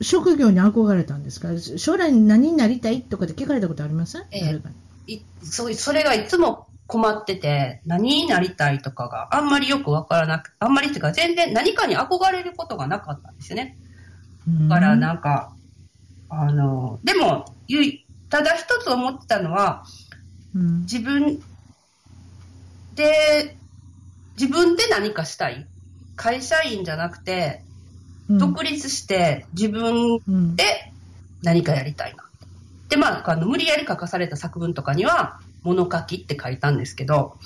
[0.00, 1.48] 職業に憧れたんですか？
[1.58, 4.24] 将来何になりたいとかって聞かれたことあります？
[4.30, 4.44] ええ。
[4.44, 4.68] 誰か
[5.06, 5.14] に。
[5.14, 13.76] いそうそれがいつも困ってて、何になりたいとかがあんまりよくわからなく、あんまりっていうか全然何かに憧れることがなかったんですよね。
[14.68, 15.54] だからなんか、
[16.28, 17.46] あの、でも、
[18.28, 19.84] ただ一つ思ってたのは、
[20.54, 20.80] うん。
[20.82, 21.42] 自分
[22.94, 23.56] で、
[24.38, 25.66] 自分で何かしたい？
[26.16, 27.62] 会社員じゃなくて、
[28.28, 28.38] うん。
[28.38, 30.64] 独立して自分うんで
[31.42, 32.24] 何かやりたいな。
[32.88, 37.36] で、まあ、あの無理やり書かされた作文とかには、物書きって書いたんですけど、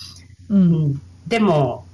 [0.48, 0.72] ううん。
[0.92, 1.86] ん、でも、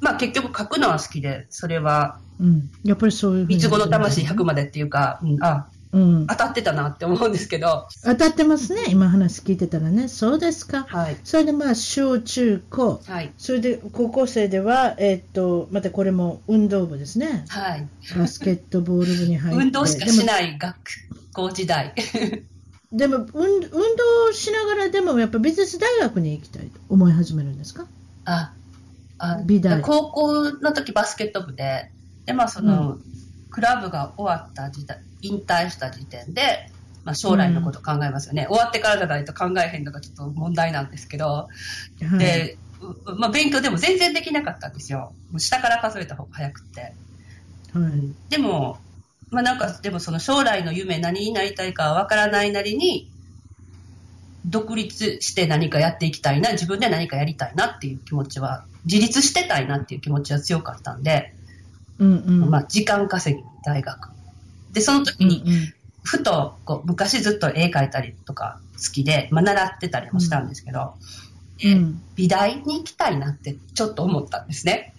[0.00, 2.70] まあ結局書くのは好きで、それは、うん。
[2.84, 10.08] やっぱりそういう三つ子の魂100までっていうか、うん、あ、うん当たってたなって思うんですけど、当たってますね、今話聞いてたらね。
[10.08, 10.84] そうですか。
[10.88, 11.16] はい。
[11.24, 13.00] それでまあ、小中高。
[13.06, 13.32] はい。
[13.38, 17.44] それで高校生では、えーっと、またこれも運動部ですね。
[17.48, 17.88] はい。
[18.16, 19.64] バスケットボール部に入って。
[19.64, 20.76] 運動しかしない学
[21.32, 21.94] 校時代。
[22.92, 27.86] でも、運運動しながらでもやっぱ美術大学に行きたいと思い始めるんですか？
[28.26, 28.52] あ、
[29.18, 31.90] あ美大高校の時バスケット部で、
[32.26, 32.98] で、まあその、
[33.50, 36.70] クラブが終わった時代、引退した時点で、
[37.04, 38.46] まあ将来のこと考えますよね。
[38.48, 41.48] 終わってからじゃないと考えへんのがちょっと問題なんですけど、は
[42.00, 42.58] い、で、
[43.06, 45.12] うまあ勉強でも全然できなかったんですよ。
[45.30, 46.80] もう下から数えた方が早くって。
[46.80, 48.30] はい。
[48.30, 48.78] でも、
[49.30, 53.10] まあなんか、でもその将来の夢何になりたいかはわからないなりに、
[54.44, 61.34] 独立して何かやっていきたいな、自分で何かやりたいなっていう気持ちは、自立してたいなっていう気持ちは強かったんで、
[61.98, 62.50] うんうん。
[62.50, 64.15] まあ時間稼ぎに大学。
[64.76, 65.42] で、その時うんに、
[66.04, 70.94] ふとこう昔ずっと絵描いたりとか好きで、まあ習ってたりもしたんですけど、
[71.64, 74.92] うんうん美大に行きたいなってちょっと思ったんですね。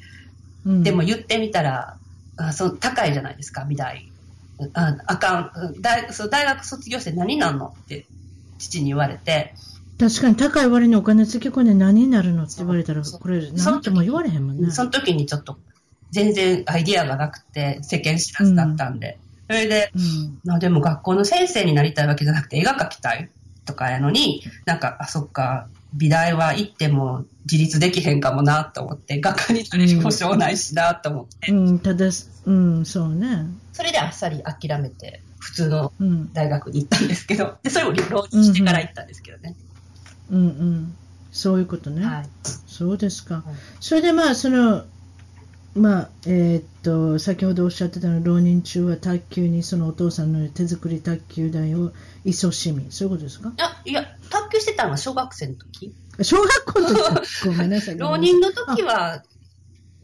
[0.66, 1.98] うんでも言ってみたら、
[2.38, 4.12] あそ高いじゃないですか、美大。
[4.74, 8.08] ああかんうん大そう大学卒業して何なんのって
[8.58, 9.54] 父に言われて、
[10.00, 14.72] 確かに高い割にお金つぎ込んで何になるのって言われたら、これ、なんとも言われへんもんね。
[14.72, 15.60] その時にちょっと
[16.10, 19.20] 全然アイディアがなくて、世間知らずだったんで。
[19.48, 23.30] それで、うんまあでも学校の先生になりたいわけじゃなくて絵が描きたい
[23.68, 32.06] とかやのに、なんか、あ、そっか、美大は行っても自立できへんかもなと思って、学科になる保証ないしなと思って、うん、ただ、
[32.46, 33.46] うん、そうね。
[33.74, 39.56] それであっさり諦めて、普通のうん、大学に行ったんですけど、で、それを浪人してから行ったんですけどね。
[40.32, 40.96] うん、うん。
[41.32, 42.06] そういうことね。
[42.06, 42.30] はい。
[42.66, 43.36] そうですか。
[43.36, 43.44] はい
[43.80, 44.86] それでまあ、その、
[45.78, 51.92] まあ、えーっと、先ほどおっしゃってたのは、浪人中は卓球に、そのお父さんの手作り卓球台を
[52.26, 53.54] 勤しみ、そういうことですか？
[53.60, 55.94] あ、いや、卓球してたのは小学生の時。
[56.22, 56.96] 小学校の時？
[57.46, 57.98] ごめんなさい。
[57.98, 59.24] 浪人の時は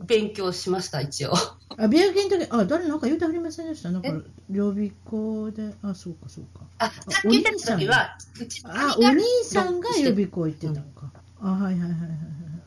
[0.05, 1.33] 勉強しました、一応。
[1.77, 3.89] あ、美容の時、あ、誰なんか言うてはりませんでした？
[3.89, 4.09] なんか、
[4.51, 6.65] 予備校で、あ、そうか、そうか。
[6.77, 8.17] あ、卓球してた時は、
[8.65, 11.11] あ、お兄さんが予備校行ってたのか。
[11.39, 12.09] あ、はいはいはいはいはい。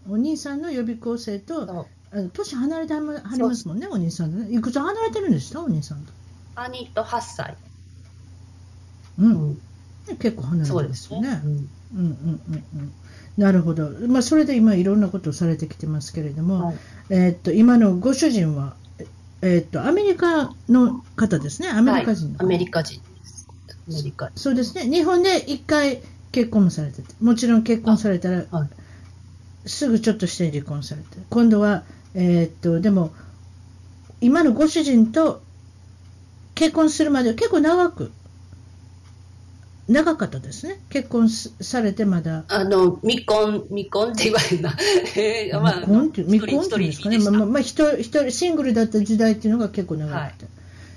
[0.08, 1.86] お兄さんの予備校生と、
[2.32, 3.00] 年離れては
[3.34, 4.54] りますもんね、お兄さんとね。
[4.56, 6.12] いくつ離れてるんでしたお兄さんと？
[6.54, 7.56] 兄と8歳。
[9.18, 9.60] うん。
[10.18, 10.88] 結構離れてまよね。
[10.88, 11.40] ですすね。
[11.44, 12.92] うんうんうんうんうん。
[13.36, 13.90] なるほど。
[14.08, 16.76] まあ、それで今いろんなことをされてきてますけれども、はい
[17.10, 18.74] えーっと、今のご主人は、
[19.42, 21.68] えーっと、アメリカの方ですね。
[21.68, 23.46] アメリカ人はいアメリカ人です。
[23.68, 24.40] アメリカ人。
[24.40, 24.84] そうですね。
[24.84, 26.00] 日本で一回
[26.32, 28.68] 結婚もされてて、もちろん結婚されたら、はい
[29.66, 31.82] すぐちょっとして離婚されて、今度は、
[32.14, 33.12] えーっと、でも、
[34.20, 35.42] 今のご主人と
[36.54, 38.12] 結婚するまでは結構長く、
[39.88, 40.80] 長かったですね。
[40.90, 42.44] 結婚すされてまだ。
[42.48, 44.74] あの、未婚、未婚って言われるな。
[45.16, 47.18] えーまあ、未婚って未婚いうんですかね。
[47.18, 50.46] まあまあまあ、一人、一人、シングルだった時代っていうのが結構長くて。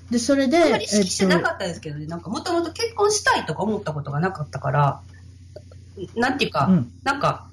[0.10, 5.02] で、それで、あんまり意識してなかったですけどね、なんかもともと結婚したいとか思ったことがなかったから、
[6.16, 7.49] なんていうか、うんなんか、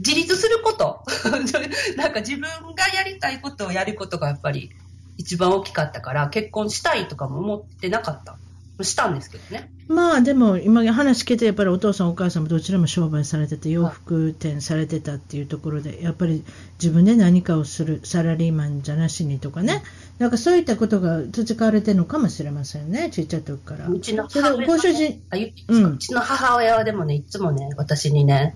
[0.00, 1.04] 自立すること、
[1.96, 4.70] なんか自分がやりたいことをやることがやっぱり
[5.16, 8.36] 一番大きかったから、結婚したいとかも思ってなかった。
[8.84, 9.70] したんですけどね。
[9.88, 16.44] まあでも今話聞いてやっぱりお父さんお母さんもどちらも商売されてて洋服店されてたっていうところでやっぱり
[16.80, 19.82] 自分で何かをするサラリーマンじゃなしにとかね。
[20.18, 23.88] なんかそういったことが培われてるのかもしれませんねちっちゃい時から。
[23.88, 28.54] うちの母親はうちの母親はでもね、いつもね、私にね、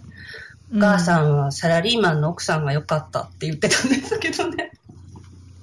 [0.72, 4.72] お母さんはサラリーマンの奥さんが良かったって言ってたんですけどね。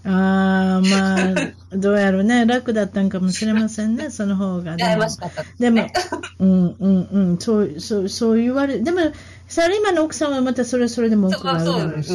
[0.04, 4.96] ああまあどうやろうね 楽だったんかもしれませんねその方が羨ね。
[4.98, 5.94] ましかったですでもね。、
[6.40, 9.00] うんうんうん、そうそうそう言われでも、
[9.48, 12.10] サラリーマンの奥さんはまたそれはそれで文句があるだろうし、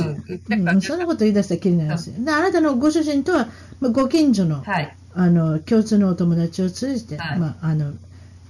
[0.81, 2.17] そんなこと言い出したらきりないですよ。
[2.19, 3.49] であなたのご主人とは、
[3.81, 4.97] まあ、ご近所の,、はい。
[5.15, 7.93] あの共通のお友達を通じて、はいまあ、あの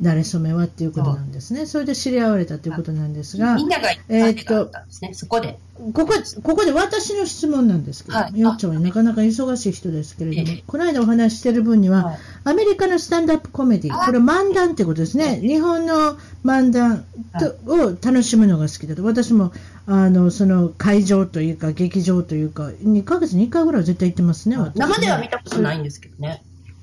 [0.03, 1.67] 慣れ初めはっていうことなんですね。
[1.67, 5.15] それで知り合われたということなんですが、みんながえーっとえったんですね。
[5.15, 5.59] そこで。
[5.95, 15.41] ここここで私の質問なんですけど、はいよっちゃんはなかなか忙しい人ですけれどもええ、この間お話ししている分には、はいアメリカのスタンドアップコメディ、これ漫談ってことですね。
[15.41, 17.05] 日本の漫談
[17.41, 19.03] とを楽しむのが好きだと。
[19.05, 19.53] 私も、
[19.87, 24.57] あの、その会場というか、劇場というか、2ヶ月に1回ぐらいは絶対行ってますね。
[24.57, 26.43] 私ね生では見たことないんですけどね。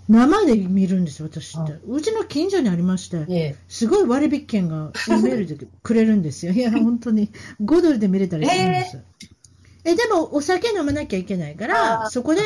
[0.09, 1.73] 生で見るんですよ、私っはて。
[1.87, 3.25] うちの近所にありまして。
[3.29, 6.51] ええすごい割引券がメールでくれるんですよ。
[6.53, 7.29] いや、本当に
[7.63, 8.97] 5ドルで見れたりするんです。
[9.85, 12.41] えでも、お酒飲まなきゃいけないかあら、ーそこで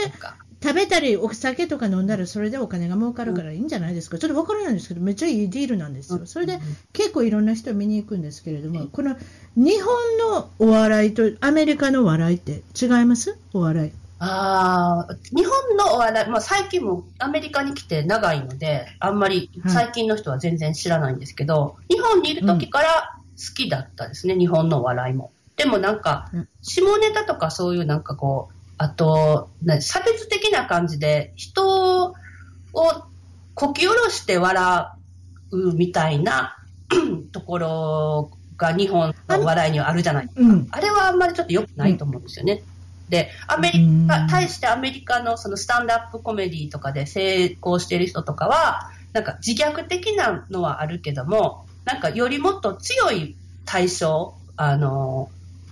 [0.62, 4.18] 食べたり、お酒とか飲んだら、それでお金が儲かるからいいんじゃないですか。
[4.18, 6.22] ちょっとわからないんですけど、めっちゃいいディールなんですよ。
[6.26, 6.60] それで
[6.93, 9.16] 結構いろんな人見に行くんですけれども、この
[9.55, 13.38] 日本のお笑いとアメリカのお笑いって違います？
[13.53, 13.91] お笑い。
[14.20, 25.32] ああ、日本のお笑い、まあ、最近もアメリカに来て長いので、あんまりはい最近の人は全然知らないんですけど、日本にいる時から好きだったですね、日本のお笑いも。
[25.55, 32.13] でもなんかうん、下ネタとかそういうなんかこう、あと、な差別的な感じで、人を
[33.53, 34.88] こき下ろして笑
[35.51, 36.57] うみたいな
[37.34, 40.41] ところが日本のお笑いにはあるじゃないですか。
[40.41, 40.68] うん。
[40.72, 42.63] あれはあんまりちょっと良くないと思うんですよね。
[43.10, 53.36] で、アメリカ、うん対してアメリカのそのスタンドアップコメディとかで成功している人とかは、なんか自虐的なのはあるけども、なんかよりもっと強い
[53.66, 55.30] 対象、あの、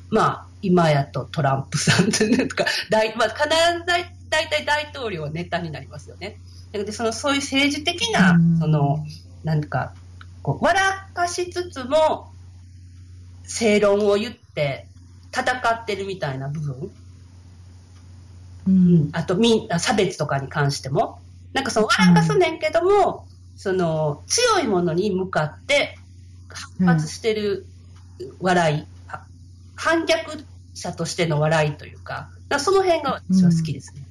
[0.10, 3.44] まあ、今やとトランプさんとか、 大まあ、必
[3.80, 6.38] ず大大体大統領はネタになりますよね。
[6.72, 9.06] で、その、そういう政治的なうん、その、
[9.44, 9.94] なんか、
[10.42, 10.84] こう、笑
[11.14, 12.32] かしつつも、
[13.44, 14.88] 正論を言って、
[15.32, 16.92] 戦ってるみたいな部分。
[18.68, 19.10] うん。
[19.14, 21.20] あと、みん差別とかに関しても。
[21.54, 25.98] なんかその、笑かすねんけども、その、強いものに向かって、
[26.80, 27.66] 反発してる
[28.40, 29.22] 笑い、は
[29.76, 30.44] 反逆
[30.74, 34.02] 者としての笑いというか、だからその辺が私は好きですね。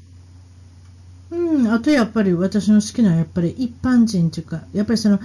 [1.31, 5.21] うん、あとやっぱり私の好きなやっぱり一般人というか、やっぱりその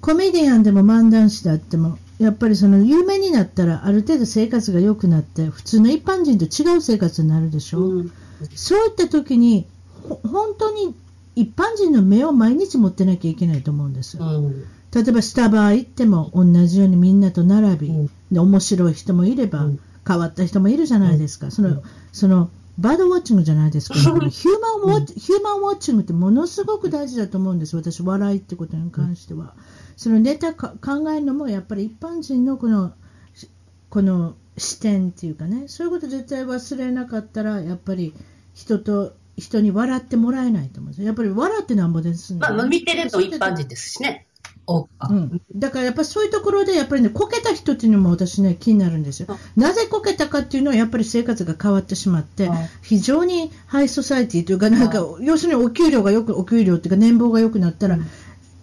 [0.00, 7.80] コメディアンでも漫談師であっても、やっぱりその有名になったらある程度生活が良くなって、普通の一般人と違う生活になるでしょ？
[7.80, 8.12] うん
[8.54, 9.66] そういった時に、
[10.08, 10.94] ほ本当に
[11.34, 14.18] 一般人の目を毎日持ってなきゃいけないと思うんです。
[14.18, 14.64] うん。
[14.92, 18.10] 例えばスタバ行っても同じようにみんなと並び、うん。
[18.32, 19.80] で面白い人もいれば、うん。
[20.06, 21.82] 変わった人もいるじゃないですか、その
[22.12, 29.54] そのバードウォッチングじゃないですか、ヒューマンウォッチヒューマンウォッチングってものすごく大事だと思うんです、私、笑いってことに関しては。
[29.96, 32.92] そのネタか考えるのもやっぱり一般人のこの
[33.34, 33.48] し
[33.90, 38.14] この視点っていうかね、そういうこと絶対忘れなかったら、やっぱり
[38.54, 41.06] 人と人に笑ってもらえないと思うんですよ。
[41.06, 44.26] やっぱり笑ってなんぼですんでまあ、まあ見てると一般人ですしね。
[44.68, 49.28] うん、だからやっぱりそういうところでやっぱりねこけた人っていうのも私ね気になるんですよ。
[49.54, 57.98] なぜこけたかっていうのはやっぱり生活が変わってしまってはい非常にハイソサイティというかなんか要するにお給料がよくお給料っていうか年俸が良くなったら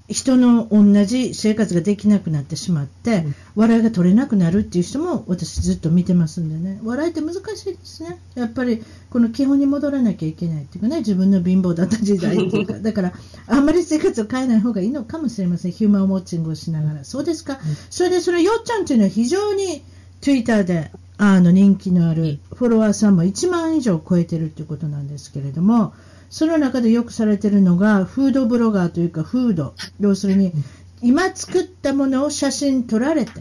[0.09, 3.25] 人の同じ生活ができなくなってしまって
[3.55, 6.79] 笑いが取れなくなるっていう人も私ずっと見てますんでね。
[6.83, 7.39] 笑いって難し
[7.69, 8.19] いですね。
[8.35, 10.97] やっぱりこの基本に戻らなきゃいけないっていうかね。
[10.99, 12.73] 自分の貧乏だった時代っていうか。
[12.83, 13.13] だから
[13.47, 15.71] あんまり生活を変えない方がいいのかもしれません。
[15.71, 17.03] ヒューマンウォッチングをしながら。
[17.05, 17.59] そうですか？
[17.89, 19.81] それでそのよっちゃんっていうのは非常に
[20.19, 25.93] Twitter であの人気のあるフォロワーさんも1万以上超えてるっていうことなんですけれども
[26.33, 29.75] その中でよくされてるのがフードブロガーというかフード。
[29.99, 30.51] 要するに
[30.99, 33.31] 今作ったものを写真撮られて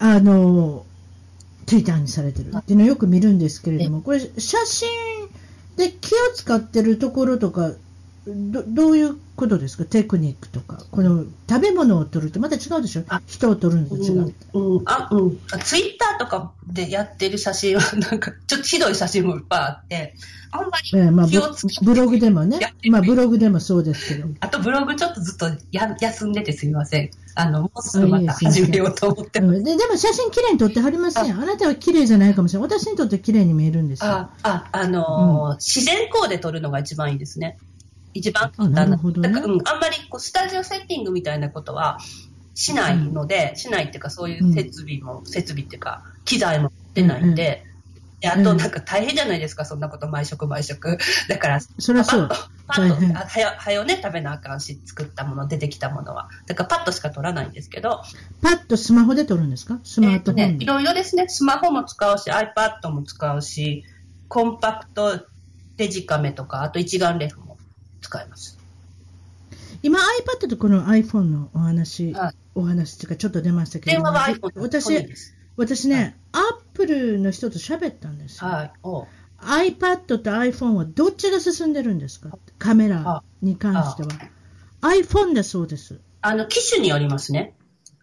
[0.00, 0.84] あの
[1.66, 2.50] Twitter にされてる。
[2.52, 4.88] っていうのをよく見るんですけれどもこれ写真
[5.76, 7.70] で気を使ってるところとか
[8.26, 14.82] どどういうことですか、テクニックとか、この食べ物を取るってまた違うでしょ、人を取るのと違う、うんうん。
[14.86, 20.14] あうん、ツイッターとかでやってる写真は、なんかちょっとひどい写真もいっぱいあって、
[20.50, 22.58] あんまええまあ、り気をつけブブログでもね。
[22.90, 27.10] まあ、ブログでもそうですけど、あとブログちょっとずっとや休んでてすみません。
[27.34, 29.62] あの、もうすぐまた始めようと思ってうん。
[29.62, 31.44] ででも写真きれいに撮ってはりませんよ、あ。
[31.44, 34.10] なたは綺麗じゃないかもしれない、私にとって綺麗に見えるんですよ。
[34.10, 37.58] あ、あ、あのー自然光で撮るのが一番いいですね。
[38.16, 39.28] 一番簡単あなるほどね。
[39.28, 41.98] うん、あんまりこうスタジオセッティングみたいなことは
[42.54, 47.64] しないので、しないっていうか、そういう設備も、設備っていうか、機材も持ってないんで、
[48.20, 50.98] であとなんか大変じゃないですか、そんなこと毎食毎食。
[51.28, 52.28] だから、そりゃそう。
[52.28, 52.34] パ
[52.82, 56.30] ッと、パッと、あはよ、はよね、食べなあかんし、作ったもの、出てきたものは。
[56.46, 58.02] だからパッとしか取らないんですけど、
[58.40, 60.42] パッとスマホで撮るんですか、スマートフォンで。
[60.42, 63.84] えーとね、いろいろですね、スマホも使うし、iPad も使うし、
[64.28, 65.20] コンパクト
[65.76, 67.45] デジカメとか、あと一眼レフも
[68.06, 68.58] 使います。
[69.82, 75.06] 今 iPad とこの iPhone のお話、はいお話っていうかちょっと出ましたけど、電話は iPhone の私。
[75.58, 76.42] 私ね、アッ
[76.74, 78.50] プルの人と喋ったんですよ。
[78.50, 79.72] はい。
[79.72, 82.30] iPad と iPhone はどっちが進んでるんですか？
[82.58, 84.08] カメラに関しては。
[84.80, 86.00] iPhone だそうです。
[86.22, 87.54] あの、機種によりますね。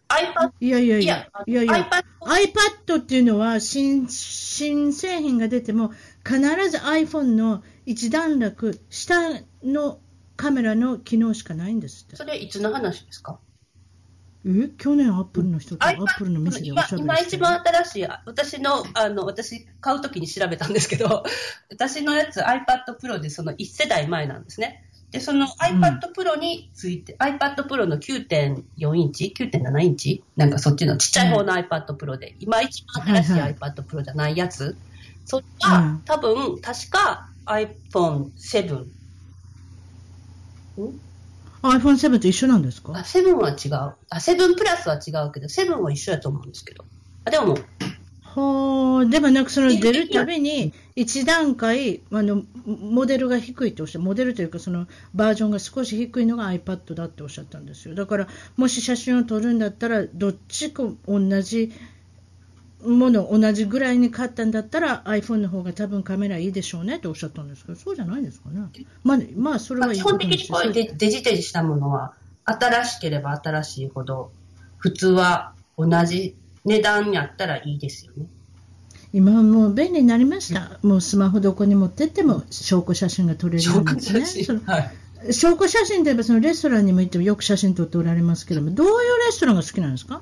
[0.10, 5.92] iPad、いやいやいや、、いやいや、iPad、iPad っていうのは新新製品が出ても
[6.24, 6.40] 必
[6.70, 9.14] ず iPhone の一段落下
[9.64, 10.00] の
[10.36, 12.16] カメラの機能しかないんですって。
[12.16, 13.40] それいつの話ですか？
[14.46, 14.70] え？
[14.78, 21.24] 去年アップルの人とアップルの店でお今しゃべり今一番新しい、私の、あの、私買うときに調べたんですけど、
[21.70, 24.86] 私のやつ iPad Pro でその1世代前なんですね。
[25.12, 30.24] で、その iPad Pro について、iPad Pro の9.4インチ ?9.7 インチ？
[30.36, 33.56] なんかそっちのちっちゃい方の iPad Pro で、今一番新しいはいはい。
[33.56, 34.76] iPad Pro じゃないやつ、
[35.26, 36.02] それが、うん。
[36.04, 38.76] 多分、確か iPhone7。
[40.82, 41.00] ん
[41.62, 42.94] ？iPhone7 と一緒なんですか？
[42.94, 43.74] あ、7は違う。
[43.74, 46.86] あ、7プラスは違うけど、7は一緒やと思うんですけど。
[47.26, 47.58] あ、でも、
[48.36, 58.28] はあ、でもなんかその出るたびに一段階あのモデルが低いっておっしゃモデルというかそのバージョンが少し低いのが iPad だっておっしゃったんですよだから
[58.58, 61.72] もし写真を撮るんだったらどっちか同じ
[62.86, 68.62] もの同じぐらいに買ったんだったら iPhone の方が多分カメラいいでしょうねっておっしゃったんですけどそうじゃないですかね。
[69.04, 72.14] まあ、まあ、それまあはいい基本的にこうデデジデジしたものは、
[72.46, 74.32] 新しければ新しいほど、
[74.78, 78.26] 普通は同じ値段やったらいいですよね。
[79.14, 84.26] 今はもう便利になりました、もうスマホどこに持ってっても証拠写真が撮れるようになってね。
[85.32, 88.94] 証拠写真といえばそのレストランにも行ってもよく写真撮っておられますけども、どういう
[89.26, 90.22] レストランが好きなんですか？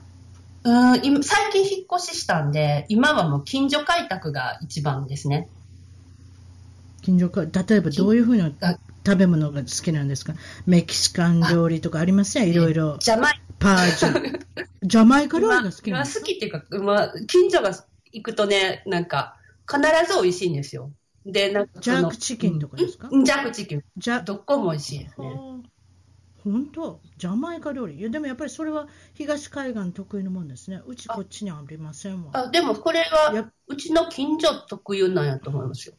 [0.64, 5.48] うん今最近引っ越ししたんで、今はもう近所開拓が一番ですね。
[7.02, 10.34] 近所か、例えばどういうふうなあ食べ物が好きなんですか？
[10.68, 12.98] メキシカン料理とかありますね、いろいろ。
[13.00, 14.40] ジャマイパージュ。
[14.84, 16.20] ジャマイカ料理今が好きなんですか？
[16.20, 17.72] 今好きっていうか、まあ、近所が
[18.12, 19.38] 行くとね、なんか、
[19.68, 19.82] 必
[20.14, 20.92] ず美味しいんですよ。
[21.26, 23.08] で、なんかそジのャークチキンとかですか？
[23.12, 23.84] うんジャークチキン。
[23.98, 25.28] じゃどこも美味しいですね。
[26.44, 30.82] 本当ジャマイカ料理いやでもやっぱりそれは東海岸得意のもんですね。
[30.88, 32.32] うちこっちにありませんわ。
[32.34, 35.94] あでもこれやは、うちの近所特有なんやと思いますよ。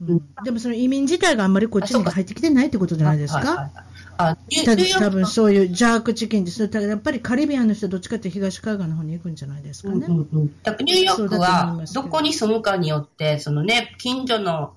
[0.00, 3.70] うんでもその移民自体があんまりこっちに入ってきてないってことじゃないですか？
[4.18, 6.68] あニュたニューヨーク多分そういうジャークチキンですよ。
[6.68, 10.06] ただやっぱりカリビアンの人どっちかって東海岸の方に行くんじゃないですかね。
[10.06, 14.74] うんうんうんだからニューヨークはどこに住むかによって、そのね、近所の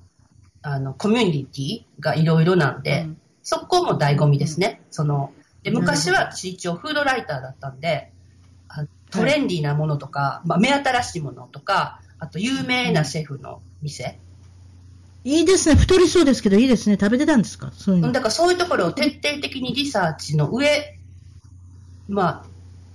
[0.62, 4.82] あのコミュニティがいろいろなんで、うんそこも醍醐味ですね。
[4.92, 5.32] その
[5.64, 8.12] で昔は私一応フードライターだったんで、
[8.68, 14.20] あトレンディーなものとか、まあ、目新しいものとか、あと有名なシェフの店、
[15.24, 15.76] いいですね。
[15.76, 16.98] 太りそうですけどいいですね。
[17.00, 17.72] 食べてたんですか？
[17.74, 18.12] そういうの。
[18.12, 20.98] だからそういうところを徹底的にリサーチの上、
[22.08, 22.46] まあ、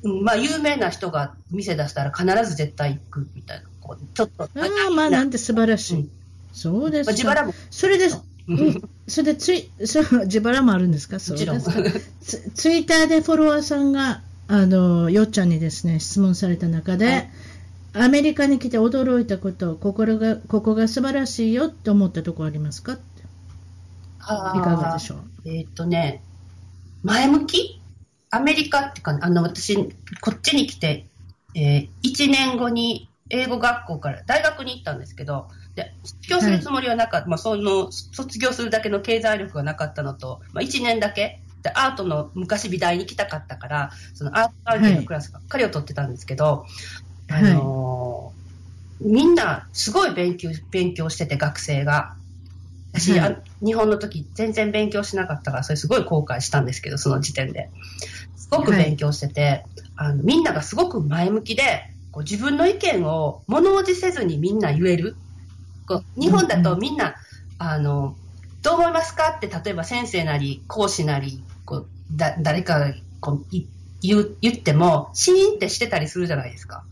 [0.02, 4.48] うんまあ、有名な人が店出したら必ず絶対行くみたいな、こうちょっと、あ
[4.88, 6.00] あ、まあなんて素晴らしい。
[6.00, 6.10] うん
[6.52, 7.10] そうですか。
[7.10, 8.22] まあ自腹もそれで、うん、
[9.06, 11.18] それでツイ、そう、自腹もあるんですか？
[11.18, 11.82] そうですか。
[12.20, 17.30] ツツイッターでフォロワーさんが、あの、よっちゃんにですね、質問された中で、はい。
[17.94, 22.94] アメリカに来て驚いたこと、心が、ここが素晴らしいよって思ったところありますか？
[22.94, 22.98] い
[24.26, 25.20] かがでしょう？
[25.46, 26.22] えーっとね、
[27.02, 27.80] 前向き？
[28.30, 31.06] アメリカっていうか、あの、私、こっちに来て、
[31.54, 41.40] え1年後に英語学校から大学に行ったんですけど、で卒業するつもりはなかった、まあ、その卒業するだけの経済力がなかったのと、まあ、1年だけ。
[41.62, 46.66] でアートの昔美大に来たかったから、そのアート関係のクラスばっかりを取ってたんですけど、
[47.30, 48.44] あのー
[49.00, 52.14] みんなすごい勉強勉強してて、学生が。
[52.92, 53.32] 私、はい。
[53.32, 57.70] あ日本の時全然勉強しなかったから、それすごい後悔したんですけど、その時点で。
[58.36, 59.64] すごく勉強してて、
[59.96, 61.62] あのみんながすごく前向きで、
[62.12, 65.16] こう自分の意見を物おじせずにみんな言える。
[65.86, 67.14] こう日本だとみんな、
[67.58, 68.16] あの、
[68.62, 73.66] どう思いますかって、例えば先生なり、講師なり、こうだ誰かがこうい
[74.00, 76.84] 言う言っても、シーンってしてたりするじゃないですか。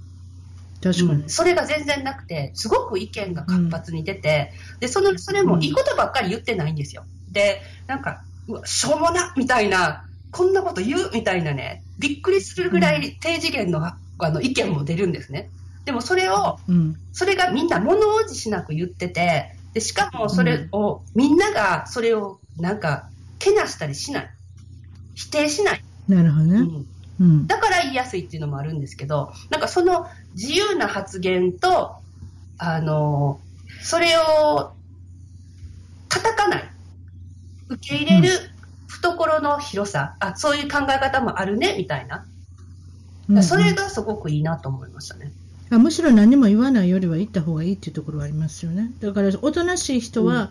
[0.83, 1.31] 確かに。
[1.31, 7.05] それが全然なくて、すごく意見が活発に出て、でそのそれもいいことばっかり言ってないんですよ。
[7.31, 15.51] で、なんか、うわしょうもなみたいな、こんなこと言うみたいなね、びっくりするぐらい低次元の,、あの意見も出るんですね。
[15.85, 16.97] でもそれを、うん。
[17.13, 23.09] それがみんな物おじしなく言ってて、でしかもそれを、みんながそれをなんか、
[23.39, 24.31] けなしたりしない。
[25.15, 25.85] 否定しない。
[26.09, 26.61] なるほどね。
[26.61, 26.87] うん
[27.21, 27.47] うん。
[27.47, 31.97] だから言いやすいっていうのもあるんですけど、なんかその自由な発言と、
[32.59, 33.41] あの、
[33.83, 34.73] それを
[36.09, 36.71] 叩かない。
[37.69, 38.29] 受け入れる
[38.87, 42.25] 懐の広さ、あ、そういう考え方もあるね、みたいな。
[43.29, 45.33] うんそれがすごくいいなと思いましたね。
[45.73, 48.91] あむしろ何も言わないよりは言った方がいいっていうところはありますよね。
[49.01, 50.51] だから、おとなしい人は、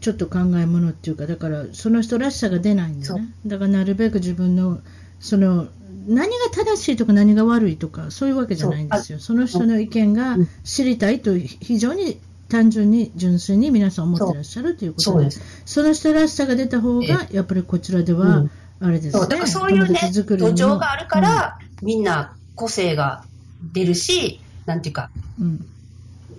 [0.00, 3.28] ちょっと考えものっていうか、だから、その人らしさが出ないんだよね。
[3.46, 4.80] だから、なるべく自分の、
[5.20, 5.68] その、
[6.06, 9.18] 何が正しいとか何が悪いとか、そういうわけじゃないんですよ。
[9.20, 10.48] その人の意見がうん。
[10.64, 12.20] 知りたいと、非常に
[12.50, 15.30] 単純に、純粋に皆さん思ってらっしゃるということで、
[15.64, 18.50] その人らしさが出た方が、やっぱりこちらでは、うん。
[18.80, 19.12] あれですね。
[19.12, 23.24] そう、だからそういうね、土壌があるから、みんな個性が
[23.72, 25.46] 出るし、なんていうか、うん。
[25.46, 25.66] うん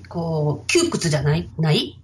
[0.09, 1.49] こう、窮屈じゃない？
[1.59, 1.99] ない？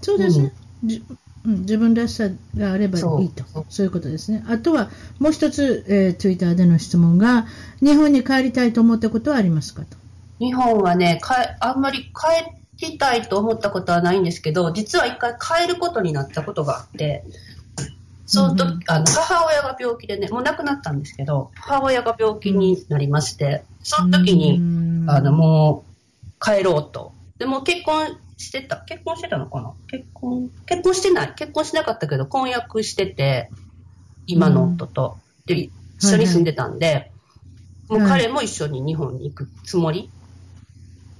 [0.00, 1.04] そうですね、じ
[1.44, 3.44] うん、自分らしさがあればいいと。
[3.68, 4.42] そういうことですね。
[4.48, 4.88] あとは
[5.18, 7.46] もう一つ、えー、ツイッターでの質問が、
[7.82, 9.98] 日本に帰りたいと思ったことはありますかと？
[10.38, 12.10] 日本はね、かえあんまり
[12.78, 17.24] 帰りたいと思ったことはないんですけど、実は一回帰ることになったことがあって、
[18.32, 25.10] そのあの母親が病気でね、もう亡くなったんですけど、母親が病気になりまして、その時に、うん。
[25.10, 25.84] あの、も
[26.38, 27.12] う帰ろうと。
[27.38, 29.72] でも結婚してた、結婚してたのかな？
[29.88, 31.34] 結婚、結婚してない。
[31.34, 33.50] 結婚しなかったけど、婚約してて、
[34.28, 35.18] 今の夫と。
[35.46, 35.68] で、
[35.98, 37.10] 一緒に住んでたんで、
[37.88, 40.08] もう彼も一緒に日本に行くつもり？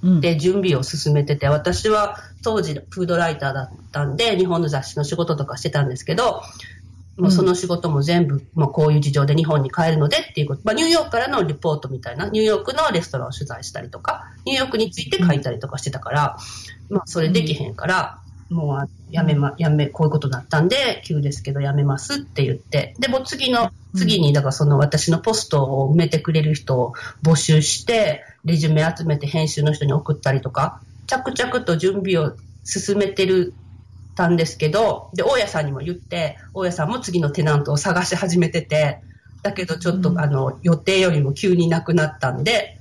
[0.01, 0.21] うん。
[0.21, 6.41] で準備を進めてて、私は当時フードライターだったんで、日本の雑誌の仕事とかしてたんですけど、
[7.17, 16.37] もうその仕事も全部、もうこういう事情で日本に帰るのでっていうこと、まあ、ニューヨークからのリポートみたいな、ニューヨークのレストランを取材したりとか、ニューヨークについて書いたりとかしてたから、
[16.89, 18.19] まあ、それできへんから、
[18.51, 26.93] もうあやめま、やめ、こういうことになったんで、急ですけどやめますって言って、でも次の、次に、だからその私のポストを埋めてくれる人を
[27.23, 32.33] 募集して、レジュメ集めて編集の人に送ったりとか、着々と準備を
[32.63, 33.53] 進めてる、
[34.21, 39.01] たんですけど、で、大家さんにも言って、大家さんも次のテナントを探し始めてて、
[39.41, 40.19] だけどちょっと、うん。
[40.19, 42.79] あの、予定よりも急になくなったんで、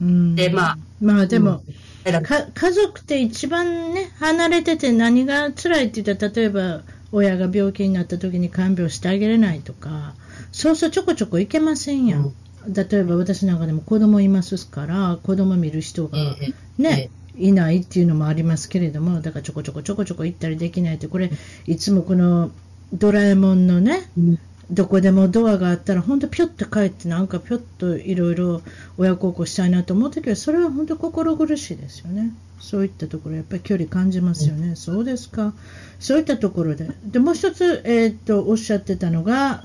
[0.00, 0.34] うん。
[0.34, 1.62] でまあまあでも、
[2.04, 6.82] 選びか家族って一番ね、離れてて何が辛いって言ったら、例えば
[7.12, 10.14] 親が病気になった時に看病してあげれないとか、
[10.52, 12.32] そうそうちょこちょこ行けませんやん。
[12.66, 16.82] 例えば私なんかでも子供いますから、子供見る人がええ。
[16.82, 17.10] ね、
[17.40, 21.30] いないっていうのもありますけれども、だからちょこちょこちょこちょこ行ったりできないって、これ、
[21.66, 22.50] いつもこの
[22.92, 24.38] ドラえもんのね、うん
[24.70, 28.62] どこでもドアがあったら、本当、ぴょって帰って、なんかぴょっといろいろ
[28.98, 32.32] 親孝行したいなと思うときは、それは本当、心苦しいですよね。
[32.60, 34.76] そういったところ、やっぱり距離感じますよね。
[34.76, 35.54] そうですか。
[35.98, 36.88] そういったところで。
[37.04, 39.64] で、もう一つ、えーっと、おっしゃってたのが、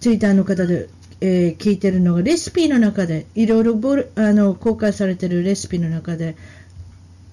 [0.00, 0.90] ツイッターの方で、
[1.22, 6.36] えー聞いてるのが、レシピの中で、いろいろボルあの公開されてるレシピの中で、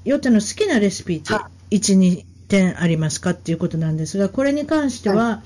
[0.05, 5.43] ヨタの好きなレシピっては1、2点ありますかっていうことなんですが、これに関しては、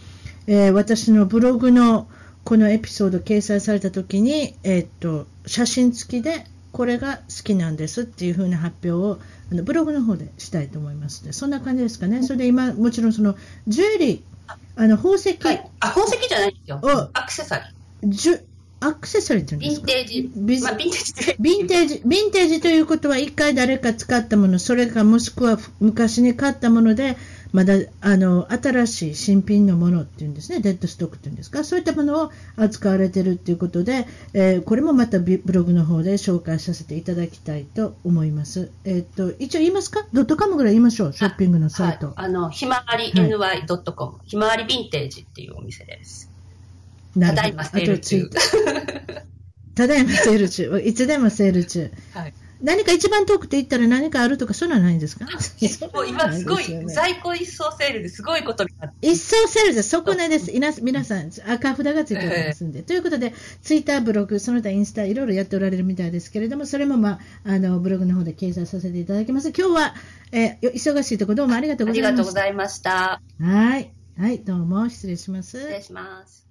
[0.47, 2.07] えー私のブログの
[2.43, 9.19] このエピソード掲載されたときに、えーっと、写真付きで、これが好きなんですっていう風な発表を
[9.51, 12.21] あのブログの方でしたいと思いますので、そんな感じですかね。
[12.21, 13.35] それで今、もちろんその
[13.67, 15.71] ジュエリー、あの宝石、はい。
[15.79, 16.89] あ、宝石じゃないんですよお。
[17.13, 18.09] アクセサリー。
[18.09, 18.41] ジュ
[18.79, 19.83] アクセサリーって言うんヴですか？
[19.83, 20.31] ィンテージ。
[20.35, 21.35] ビまあ、ヴィンテージで。
[21.39, 27.17] ヴィンテージ、ヴィンテージということは、一回誰か使ったもの、それかもしくは昔に買ったもので、
[27.53, 38.71] まだあの新しい新品のものっていうんですね、デッドストックっていうんですか、そういったものを扱われているということで、えーこれもまたビブログの方で紹介させていただきたいと思います。
[38.83, 42.07] えーっと一応言いますか、ドットカムぐらい言いましょう、ショッピングのサイト。
[42.07, 42.15] はい。
[42.17, 46.29] あの、ひまわり NY.com、ひまわりヴィンテージっていうお店です。
[47.19, 48.29] ただいまセール中
[49.75, 51.91] ただいまセール中、 いつでもセール中。
[52.13, 52.33] はい。
[52.61, 55.25] 何か一番遠くて行ったら何かあるとか、そういうのはないんですか？
[55.93, 59.89] もう今すごい、在庫一掃セールですごいことになって一掃セールです。
[59.89, 60.49] そこねです。
[60.81, 62.81] 皆さん、赤札がついておりますんで。
[62.83, 69.49] ということで、ツイッター、ブログ、その他インスタ、いろいろやっておられるみたいですけれども、それも、まあ、あの、ブログの方で掲載させていただきます。
[69.49, 69.95] 今日は、
[70.31, 72.11] えー忙しいところどうもありがとうあございました。
[72.11, 73.21] りがとうございました。
[73.41, 73.91] はい。
[74.17, 75.59] はい、どうも失礼します。
[75.59, 76.44] 失礼します。